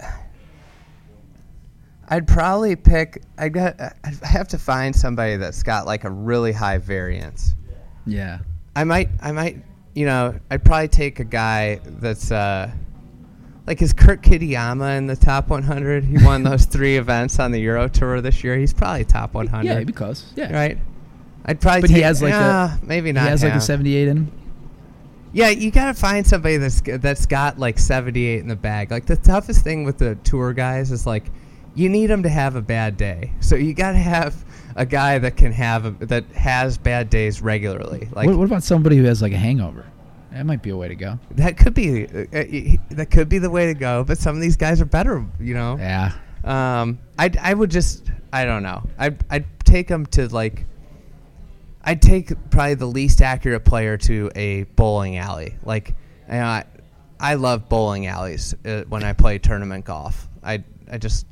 [2.11, 3.23] I'd probably pick.
[3.37, 3.79] I got.
[3.79, 7.55] I have to find somebody that's got like a really high variance.
[8.05, 8.39] Yeah.
[8.75, 9.09] I might.
[9.21, 9.63] I might.
[9.95, 10.39] You know.
[10.51, 12.31] I'd probably take a guy that's.
[12.31, 12.71] uh
[13.67, 16.03] like is Kurt Kitayama in the top 100?
[16.03, 18.57] He won those three events on the Euro Tour this year.
[18.57, 19.65] He's probably top 100.
[19.65, 20.77] Yeah, because yeah, right.
[21.45, 21.81] I'd probably.
[21.81, 23.23] But he has like a- maybe not.
[23.23, 24.31] He has like a 78 in him.
[25.33, 28.91] Yeah, you gotta find somebody that's that's got like 78 in the bag.
[28.91, 31.25] Like the toughest thing with the tour guys is like,
[31.75, 33.31] you need them to have a bad day.
[33.39, 34.43] So you gotta have
[34.75, 38.09] a guy that can have a, that has bad days regularly.
[38.11, 39.85] Like what, what about somebody who has like a hangover?
[40.31, 41.19] That might be a way to go.
[41.31, 44.03] that could be uh, uh, that could be the way to go.
[44.03, 45.77] But some of these guys are better, you know.
[45.77, 46.13] Yeah.
[46.43, 48.83] Um, I I would just I don't know.
[48.97, 50.65] I I'd take them to like.
[51.83, 55.55] I'd take probably the least accurate player to a bowling alley.
[55.63, 55.95] Like,
[56.27, 56.65] you know, I
[57.19, 60.29] I love bowling alleys uh, when I play tournament golf.
[60.43, 61.25] I I just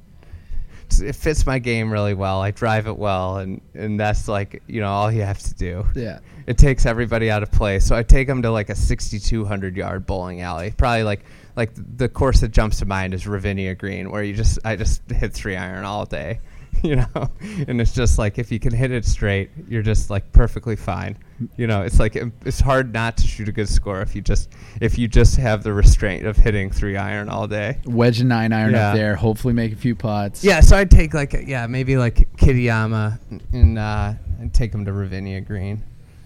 [1.00, 2.42] it fits my game really well.
[2.42, 5.86] I drive it well, and and that's like you know all you have to do.
[5.96, 6.20] Yeah.
[6.48, 7.80] It takes everybody out of play.
[7.80, 10.74] So I take them to like a 6,200 yard bowling alley.
[10.76, 11.24] Probably like
[11.56, 15.02] like the course that jumps to mind is Ravinia Green, where you just I just
[15.12, 16.40] hit three iron all day,
[16.84, 17.30] you know,
[17.68, 21.18] and it's just like if you can hit it straight, you're just like perfectly fine.
[21.58, 24.50] You know, it's like it's hard not to shoot a good score if you just
[24.82, 27.78] if you just have the restraint of hitting three iron all day.
[27.86, 28.90] Wedge and nine iron Yeah.
[28.90, 29.16] up there.
[29.16, 30.44] Hopefully make a few putts.
[30.44, 33.20] Yeah, so I'd take like yeah maybe like Kitayama
[33.54, 35.84] and uh, and take them to Ravinia Green,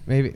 [0.07, 0.35] maybe.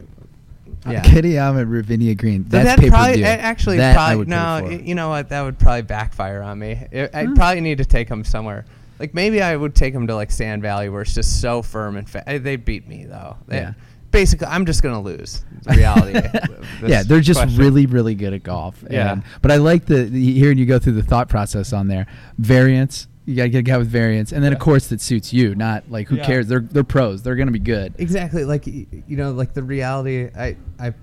[0.88, 1.02] Yeah.
[1.02, 2.44] Kitayama at Ravinia Green.
[2.48, 4.70] That's that'd pay probably actually that I probably no.
[4.86, 5.30] You know what?
[5.30, 6.74] That would probably backfire on me.
[6.94, 7.34] I- I'd Hmm.
[7.34, 8.66] probably need to take them somewhere.
[9.00, 11.98] Like maybe I would take them to like Sand Valley where it's just so firm
[11.98, 13.38] and fa- eh, they beat me though.
[13.48, 13.74] They- Yeah.
[14.10, 15.44] Basically, I'm just gonna lose.
[15.64, 16.14] The reality.
[16.88, 17.60] yeah, they're just question.
[17.60, 18.82] really, really good at golf.
[18.90, 19.12] Yeah.
[19.14, 22.08] And- but I like the, the hearing you go through the thought process on there.
[22.38, 23.08] Variance.
[23.26, 25.54] You gotta get a guy with variance, and then a course that suits you.
[25.56, 26.26] Not like who Yeah.
[26.26, 26.48] cares.
[26.48, 27.22] They're they're pros.
[27.22, 27.96] They're gonna be good.
[27.98, 28.46] Exactly.
[28.46, 30.30] Like you know, like the reality.
[30.34, 30.94] I I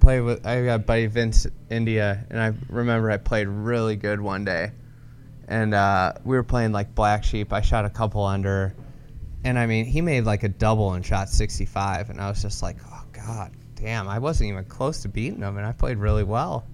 [0.00, 0.46] play with.
[0.46, 4.70] I got buddy Vince India, and I remember I played really good one day,
[5.48, 7.52] and uh, we were playing like Black Sheep.
[7.52, 8.74] I shot a couple under,
[9.44, 12.62] and I mean he made like a double and shot 65, and I was just
[12.62, 14.08] like, oh god, damn!
[14.08, 16.64] I wasn't even close to beating him, and I played really well.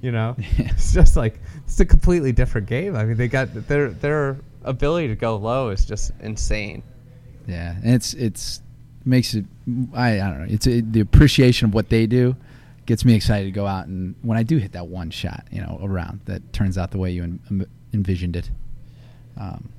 [0.00, 2.96] You know, it's just like it's a completely different game.
[2.96, 6.82] I mean, they got their their ability to go low is just insane.
[7.46, 8.60] Yeah, and it's it's
[9.04, 9.44] makes it.
[9.94, 10.46] I I don't know.
[10.48, 12.36] It's it, the appreciation of what they do
[12.88, 15.60] gets me excited to go out and when I do hit that one shot, you
[15.60, 18.50] know, around that turns out the way you en- envisioned it.
[19.36, 19.70] Um,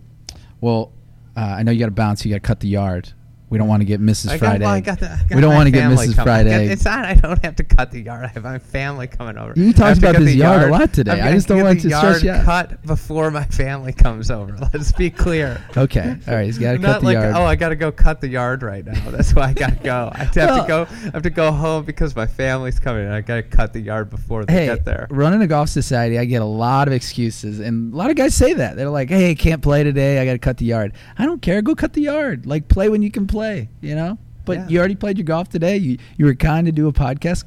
[0.61, 0.91] well,
[1.35, 2.25] uh, I know you got to bounce.
[2.25, 3.13] You got to cut the yard.
[3.49, 4.29] We don't want to get Mrs.
[4.29, 4.63] I got, Friday.
[4.65, 5.95] well, I got the, I got we don't want to get Mrs.
[5.95, 6.11] coming.
[6.11, 6.67] I got- Friday.
[6.67, 7.05] It's not.
[7.05, 8.25] I don't have to cut the yard.
[8.25, 9.53] I have my family coming over.
[9.55, 11.19] You talked about this the yard a lot today.
[11.19, 12.45] I just don't want to stress yard you out.
[12.45, 14.55] cut before my family comes over.
[14.73, 15.63] Let's be clear.
[15.75, 16.45] Okay, all right.
[16.45, 17.33] He's got to cut the like yard.
[17.35, 19.09] oh, I got to go cut the yard right now.
[19.09, 20.11] That's why I got to go.
[20.13, 20.81] I have Well- to go.
[21.07, 23.05] I have to go home because my family's coming.
[23.05, 25.07] and I got to cut the yard before they hey, get there.
[25.09, 28.35] running a golf society, I get a lot of excuses, and a lot of guys
[28.35, 30.19] say that they're like, "Hey, I can't play today.
[30.19, 31.63] I got to cut the yard." I don't care.
[31.63, 32.45] Go cut the yard.
[32.45, 33.38] Like, play when you can play.
[33.81, 34.17] You know.
[34.45, 34.67] But Yeah.
[34.69, 35.77] you already played your golf today.
[35.77, 37.43] You you were kind to do a podcast.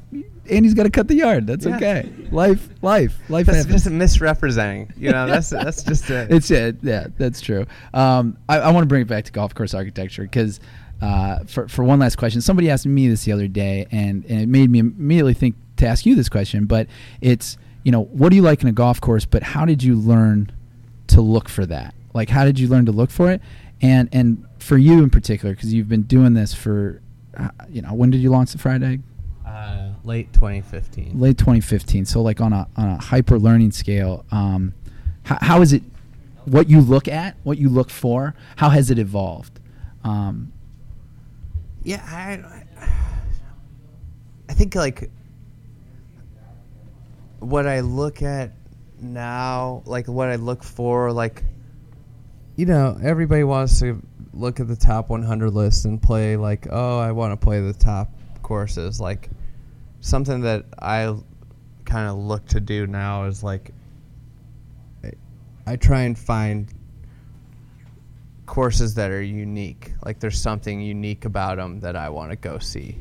[0.49, 1.47] Andy's got to cut the yard.
[1.47, 1.75] That's Yeah.
[1.77, 2.09] okay.
[2.31, 3.83] Life, life, life That's happens.
[3.83, 4.91] just misrepresenting.
[4.97, 6.31] You know, that's that's just it.
[6.33, 6.77] it's it.
[6.81, 7.65] Yeah, that's true.
[7.93, 10.59] Um, I, I want to bring it back to golf course architecture because
[11.01, 14.41] uh, for for one last question, somebody asked me this the other day, and, and
[14.41, 16.65] it made me immediately think to ask you this question.
[16.65, 16.87] But
[17.21, 19.95] it's you know what do you like in a golf course, but how did you
[19.95, 20.51] learn
[21.07, 21.93] to look for that?
[22.13, 23.41] Like how did you learn to look for it?
[23.81, 27.01] And and for you in particular, because you've been doing this for
[27.37, 29.01] uh, you know when did you launch the Fried Egg?
[29.45, 31.19] Uh, late 2015.
[31.19, 34.73] late 2015 so like on a on a hyper learning scale um
[35.23, 35.83] how, how is it
[36.45, 39.59] what you look at what you look for how has it evolved
[40.03, 40.51] um
[41.83, 42.31] Yeah, I,
[42.81, 42.89] I-
[44.49, 45.09] I think like
[47.39, 48.51] what I look at
[49.01, 51.43] now, like what I look for, like
[52.55, 54.01] you know, everybody wants to
[54.33, 57.73] look at the top 100 list and play like, oh, I want to play the
[57.73, 58.09] top
[58.41, 58.99] courses.
[58.99, 59.29] Like
[60.01, 61.15] something that I
[61.85, 63.71] kind of look to do now is like
[65.65, 66.71] I- try and find
[68.45, 69.93] courses that are unique.
[70.05, 72.97] Like there's something unique about them that I want to go see,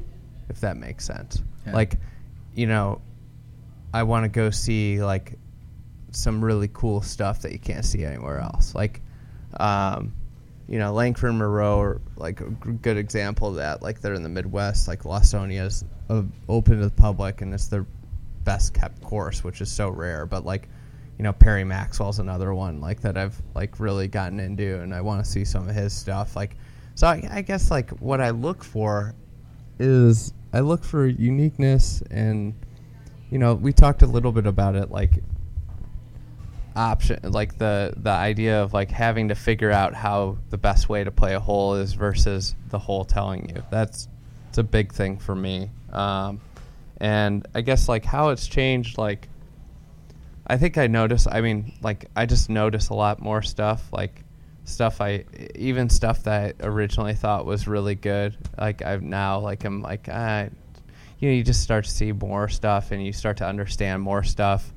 [0.48, 1.42] if that makes sense.
[1.66, 1.74] Yeah.
[1.74, 1.96] Like,
[2.54, 3.00] you know,
[3.92, 5.38] I want to go see like
[6.12, 8.74] some really cool stuff that you can't see anywhere else.
[8.74, 9.00] Like,
[9.58, 10.12] um,
[10.72, 13.82] you know, Langford Moreau, are, like a g- good example of that.
[13.82, 14.88] Like they're in the Midwest.
[14.88, 17.84] Like Lawsonia's uh, open to the public, and it's their
[18.44, 20.24] best kept course, which is so rare.
[20.24, 20.70] But like,
[21.18, 25.02] you know, Perry Maxwell's another one like that I've like really gotten into, and I
[25.02, 26.36] want to see some of his stuff.
[26.36, 26.56] Like,
[26.94, 29.14] so I, I guess like what I look for
[29.78, 32.54] is I look for uniqueness, and
[33.28, 35.22] you know, we talked a little bit about it, like
[36.76, 41.04] option like the the idea of like having to figure out how the best way
[41.04, 43.62] to play a hole is versus the hole telling you.
[43.70, 44.08] That's
[44.48, 45.70] it's a big thing for me.
[45.92, 46.40] Um,
[47.02, 49.28] and i guess like how it's changed like
[50.46, 54.22] i think i notice i mean like i just notice a lot more stuff like
[54.64, 55.24] stuff i
[55.56, 60.08] even stuff that i originally thought was really good like i've now like i'm like
[60.08, 60.48] i
[61.18, 64.22] you know you just start to see more stuff and you start to understand more
[64.22, 64.72] stuff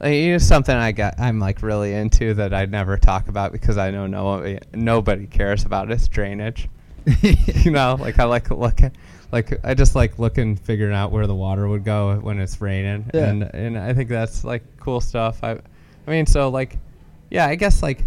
[0.00, 3.52] like, you know, something I got, I'm like really into that I never talk about
[3.52, 6.68] because I know no nobody cares about is drainage.
[7.22, 8.94] you know, like I like look at,
[9.32, 13.10] like I just like looking, figuring out where the water would go when it's raining,
[13.14, 13.28] Yeah.
[13.30, 15.42] and and I think that's like cool stuff.
[15.42, 15.52] I,
[16.06, 16.78] I mean, so like,
[17.30, 18.04] yeah, I guess like,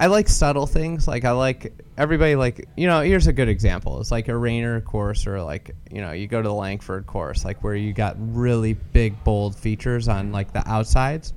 [0.00, 1.06] I like subtle things.
[1.06, 3.02] Like I like everybody like you know.
[3.02, 4.00] Here's a good example.
[4.00, 7.44] It's like a Raynor course or like you know you go to the Langford course
[7.44, 11.34] like where you got really big bold features on like the outsides.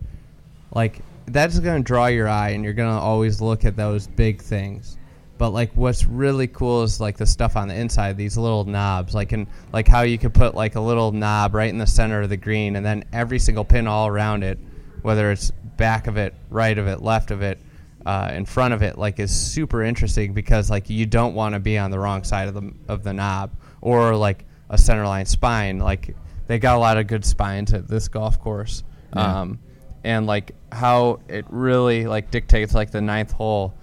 [0.74, 4.08] Like that's going to draw your eye, and you're going to always look at those
[4.08, 4.98] big things.
[5.38, 9.14] But like, what's really cool is like the stuff on the inside, these little knobs,
[9.14, 12.22] like and like how you could put like a little knob right in the center
[12.22, 14.58] of the green, and then every single pin all around it,
[15.02, 17.60] whether it's back of it, right of it, left of it,
[18.06, 21.60] uh, in front of it, like is super interesting because like you don't want to
[21.60, 23.52] be on the wrong side of the of the knob
[23.82, 25.80] or like a centerline spine.
[25.80, 26.16] Like
[26.48, 28.84] they got a lot of good spines at this golf course.
[29.16, 29.42] Yeah.
[29.42, 29.60] Um,
[30.04, 33.74] and like how it really like dictates like the ninth hole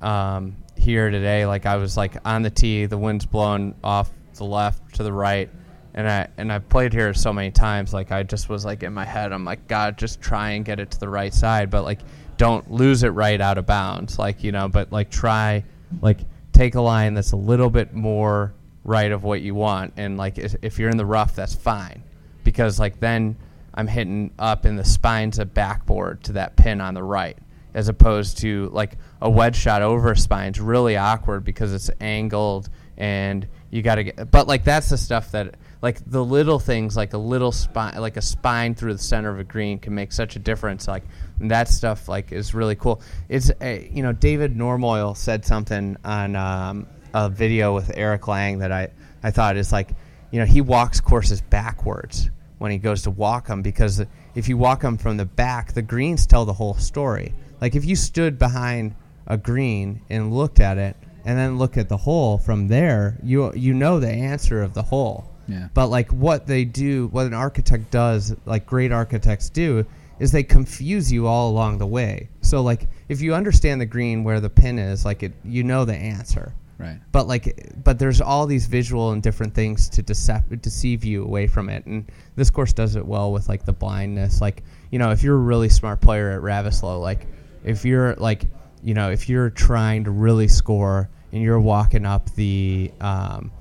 [0.00, 1.46] um, here today.
[1.46, 5.12] Like I was like on the tee, the wind's blowing off the left to the
[5.12, 5.48] right,
[5.94, 7.92] and I and I played here so many times.
[7.94, 10.80] Like I just was like in my head, I'm like God, just try and get
[10.80, 12.00] it to the right side, but like
[12.40, 14.18] don't lose it right out of bounds.
[14.18, 15.62] Like you know, but like try
[16.00, 16.20] like
[16.52, 20.38] take a line that's a little bit more right of what you want, and like
[20.38, 22.02] if you're in the rough, that's fine,
[22.42, 23.36] because like then
[23.74, 27.36] I'm hitting up in the spines of backboard to that pin on the right,
[27.74, 32.70] as opposed to like a wedge shot over a spine's really awkward because it's angled
[32.96, 34.30] and you got to get.
[34.30, 38.16] But like that's the stuff that like the little things like a little spine like
[38.16, 40.86] a spine through the center of a green can make such a difference.
[40.86, 41.04] Like
[41.40, 43.00] that stuff like is really cool.
[43.28, 48.58] It's a, you know David Normoyle said something on um, a video with Eric Lang
[48.58, 48.88] that I
[49.22, 49.90] I thought is like
[50.30, 52.28] you know he walks courses backwards
[52.58, 54.04] when he goes to walk them because
[54.34, 57.34] if you walk them from the back, the greens tell the whole story.
[57.60, 58.94] Like if you stood behind
[59.26, 63.52] a green and looked at it and then look at the hole from there, you
[63.54, 65.30] you know the answer of the hole.
[65.50, 65.68] Yeah.
[65.74, 69.84] But like what they do, what an architect does, like great architects do,
[70.18, 72.28] is they confuse you all along the way.
[72.42, 75.84] So like if you understand the green where the pin is, like it, you know
[75.84, 76.54] the answer.
[76.80, 76.98] Right.
[77.12, 81.46] But like, but there's all these visual and different things to deceive deceive you away
[81.46, 84.40] from it, and this course does it well with like the blindness.
[84.40, 87.26] Like, you know, if you're a really smart player at Ravisloe, like
[87.64, 88.44] if you're like,
[88.82, 93.52] you know, if you're trying to really score and you're walking up the, um,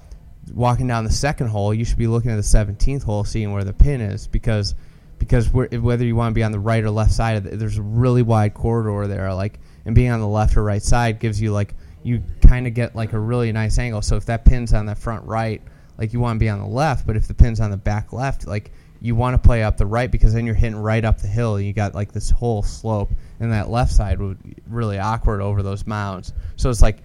[0.54, 3.64] walking down the second hole, you should be looking at the 17th hole, seeing where
[3.64, 4.76] the pin is, because
[5.18, 7.82] because whether you want to be on the right or left side, it, there's a
[7.82, 11.52] really wide corridor there, like, and being on the left or right side gives you
[11.52, 14.02] like you kind of get like a really nice angle.
[14.02, 15.62] So if that pin's on the front right,
[15.98, 18.14] like you want to be on the left, but if the pin's on the back
[18.14, 18.72] left, like
[19.02, 21.56] you want to play up the right because then you're hitting right up the hill.
[21.56, 24.38] And you got like this whole slope, and that left side would
[24.68, 26.34] really awkward over those mounds.
[26.56, 26.98] So it's like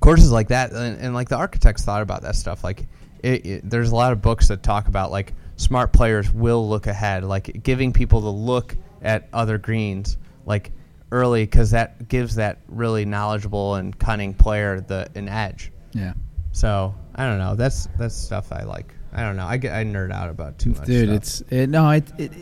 [0.00, 2.64] courses like that, and, and like the architects thought about that stuff.
[2.64, 2.86] Like
[3.22, 6.86] it, it, there's a lot of books that talk about like smart players will look
[6.86, 10.72] ahead, like giving people the look at other greens, like
[11.10, 15.72] early because that gives that really knowledgeable and cunning player the an edge.
[15.92, 16.14] Yeah.
[16.52, 17.54] So I don't know.
[17.54, 18.94] That's that's stuff I like.
[19.12, 19.46] I don't know.
[19.46, 20.86] I get I nerd out about too much.
[20.86, 21.16] Dude, stuff.
[21.16, 21.90] it's it, no.
[21.90, 22.32] It, it,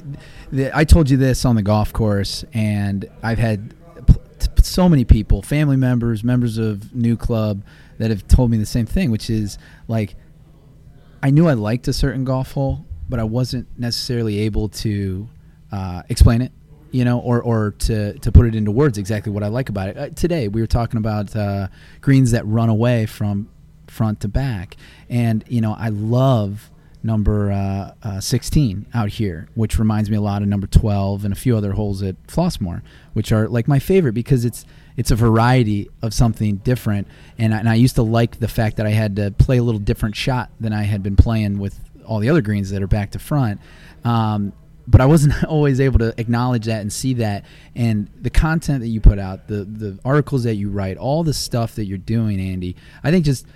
[0.53, 3.75] it, I told you this on the golf course, and I've had
[4.63, 7.65] so many people, family members, members of New Club,
[7.99, 10.17] that have told me the same thing, which is like,
[11.23, 15.29] I knew I liked a certain golf hole, but I wasn't necessarily able to
[15.73, 16.53] uh, explain it
[16.93, 19.89] you know, or, or to, to put it into words exactly what I like about
[19.89, 19.99] it.
[19.99, 21.69] Uh, today we were talking about uh,
[22.01, 23.51] greens that run away from
[23.87, 24.77] front to back,
[25.09, 26.71] and you know I love
[27.03, 31.33] number uh, uh 16 out here, which reminds me a lot of number 12 and
[31.33, 32.83] a few other holes at Flossmoor,
[33.13, 34.65] which are like my favorite because it's
[34.97, 37.07] it's a variety of something different,
[37.39, 39.63] and I, and I used to like the fact that I had to play a
[39.63, 42.87] little different shot than I had been playing with all the other greens that are
[42.87, 43.61] back to front.
[44.05, 44.53] Um,
[44.87, 47.45] but I wasn't always able to acknowledge that and see that.
[47.75, 51.35] And the content that you put out, the the articles that you write, all the
[51.35, 53.47] stuff that you're doing, Andy, I think just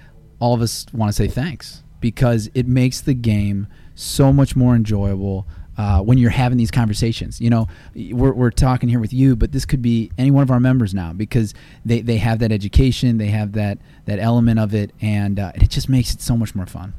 [0.41, 4.75] all of us want to say thanks because it makes the game so much more
[4.75, 5.47] enjoyable.
[5.79, 9.51] Uh, when you're having these conversations, you know, we're, we're talking here with you, but
[9.53, 11.55] this could be any one of our members now because
[11.87, 15.71] they, they have that education, they have that that element of it, and uh, it
[15.71, 16.93] just makes it so much more fun.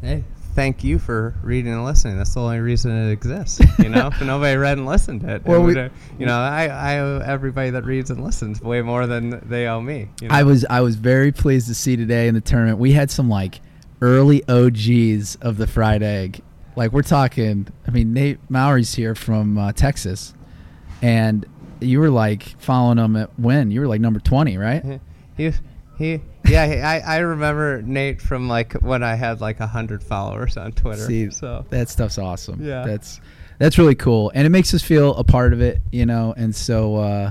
[0.00, 0.22] Hey,
[0.54, 2.16] thank you for reading and listening.
[2.16, 3.60] That's the only reason it exists.
[3.78, 5.74] You know, if nobody read and listened to it, well, we,
[6.18, 9.80] you know, I, I owe everybody that reads and listens way more than they owe
[9.80, 10.08] me.
[10.20, 10.34] You know?
[10.34, 13.28] I was I was very pleased to see today in the tournament we had some
[13.28, 13.60] like
[14.04, 16.42] early OGs of the fried egg.
[16.76, 17.68] Like we're talking.
[17.86, 20.34] I mean, Nate Mowry's here from uh, Texas,
[21.00, 21.46] and
[21.80, 25.00] you were like following him at when you were like number twenty, right?
[25.36, 25.52] He
[25.96, 30.56] he yeah, I, I remember Nate from like when I had like a hundred followers
[30.56, 31.06] on Twitter.
[31.06, 32.62] See, so that stuff's awesome.
[32.62, 33.20] Yeah, that's
[33.58, 36.34] that's really cool, and it makes us feel a part of it, you know.
[36.36, 37.30] And so, uh,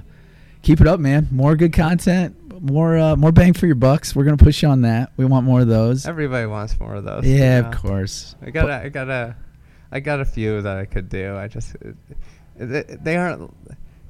[0.64, 1.28] keep it up, man.
[1.32, 4.16] More good content, more uh, more bang for your bucks.
[4.16, 5.12] We're gonna push you on that.
[5.18, 6.06] We want more of those.
[6.06, 7.26] Everybody wants more of those.
[7.26, 7.70] yeah, you know?
[7.70, 8.36] of course.
[8.42, 9.36] I got a, I got a,
[9.92, 11.36] I got a few that I could do.
[11.36, 11.76] I just,
[12.58, 13.54] it, they aren't.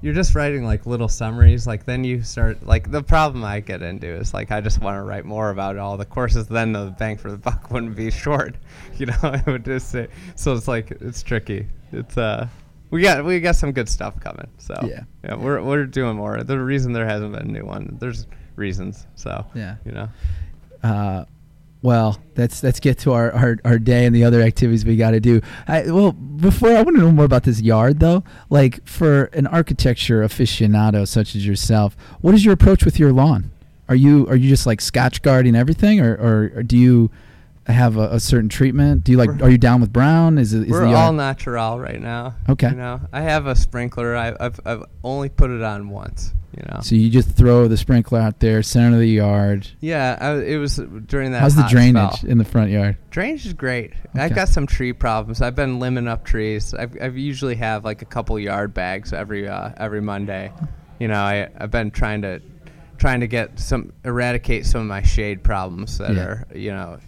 [0.01, 1.65] You're just writing like little summaries.
[1.65, 4.97] Like then you start like the problem I get into is like I just want
[4.97, 6.45] to write more about all the courses.
[6.47, 8.55] Then the bang for the buck wouldn't be short.
[8.97, 10.09] You know, I would just say.
[10.35, 11.67] So it's like it's tricky.
[11.91, 12.47] It's uh.
[12.91, 14.47] We got we got some good stuff coming.
[14.59, 15.03] So Yeah.
[15.23, 16.43] yeah, we're we're doing more.
[16.43, 19.07] The reason there hasn't been a new one, there's reasons.
[19.15, 19.75] So Yeah.
[19.85, 20.09] you know.
[20.81, 21.25] Uh,
[21.81, 25.11] well, let's let's get to our, our, our day and the other activities we got
[25.11, 25.41] to do.
[25.67, 28.23] I, well, before I want to know more about this yard though.
[28.49, 33.51] Like for an architecture aficionado such as yourself, what is your approach with your lawn?
[33.89, 37.11] Are you are you just like Scotch guarding everything, or, or, or do you
[37.67, 39.03] have a, a certain treatment?
[39.03, 40.37] Do you like We're- are you down with brown?
[40.37, 42.35] Is it is We're all natural right now.
[42.47, 42.69] Okay.
[42.69, 44.15] You know, I have a sprinkler.
[44.15, 46.33] I, I've I've only put it on once.
[46.55, 46.81] You know.
[46.81, 49.67] so you just throw the sprinkler out there, center of the yard.
[49.79, 50.75] yeah, I, it was
[51.05, 51.39] during that.
[51.41, 52.29] How's the drainage spell.
[52.29, 52.97] in the front yard?
[53.09, 53.91] Drainage is great.
[54.09, 54.19] Okay.
[54.23, 55.41] I've got some tree problems.
[55.41, 56.73] I've been limbing up trees.
[56.73, 60.51] I've, I've usually have like a couple yard bags every uh, every Monday.
[60.99, 62.39] You know, I I've been trying to
[62.99, 66.21] trying to get some eradicate some of my shade problems that Yeah.
[66.23, 66.99] are you know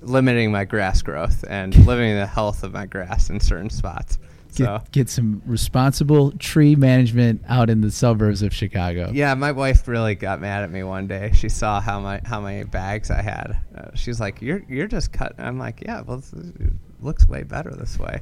[0.00, 4.18] limiting my grass growth and limiting the health of my grass in certain spots.
[4.54, 9.10] Get, So get some responsible tree management out in the suburbs of Chicago.
[9.12, 11.32] Yeah, my wife really got mad at me one day.
[11.34, 13.58] She saw how my how many bags I had.
[13.76, 17.70] Uh, she's like, "You're you're just cutting." I'm like, "Yeah, well, it looks way better
[17.74, 18.20] this way."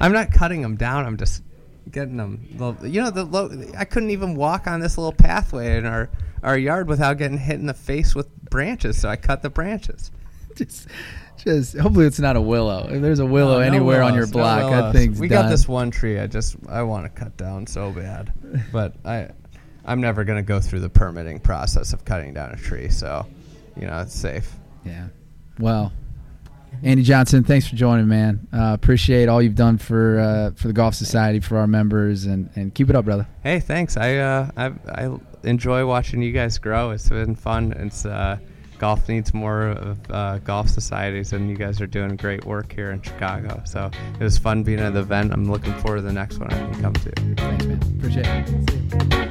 [0.00, 1.04] I'm not cutting them down.
[1.04, 1.42] I'm just
[1.90, 2.46] getting them.
[2.82, 3.50] You know, the low.
[3.76, 6.10] I couldn't even walk on this little pathway in our
[6.42, 8.98] our yard without getting hit in the face with branches.
[9.00, 10.10] So I cut the branches.
[10.56, 10.88] just,
[11.44, 12.88] just hopefully it's not a willow.
[12.90, 15.28] If there's a willow No, no anywhere on your willows, no block, that thing's We
[15.28, 15.44] done.
[15.44, 16.18] got this one tree.
[16.18, 18.32] I just I want to cut down so bad,
[18.72, 19.28] but I
[19.84, 22.88] I'm never gonna go through the permitting process of cutting down a tree.
[22.88, 23.26] So,
[23.80, 24.52] you know, it's safe.
[24.84, 25.08] Yeah.
[25.58, 25.92] Well,
[26.82, 28.46] Andy Johnson, thanks for joining, man.
[28.52, 32.48] Uh, appreciate all you've done for uh, for the Golf Society for our members, and,
[32.56, 33.26] and keep it up, brother.
[33.42, 33.96] Hey, thanks.
[33.96, 36.90] I uh I I enjoy watching you guys grow.
[36.90, 37.72] It's been fun.
[37.72, 38.38] It's uh
[38.80, 42.90] golf needs more of uh, golf societies, and you guys are doing great work here
[42.90, 43.62] in Chicago.
[43.66, 45.32] So it was fun being at the event.
[45.32, 47.12] I'm looking forward to the next one I can come to.
[47.36, 47.80] Thanks, man.
[47.98, 48.48] Appreciate it.
[48.48, 49.29] See you.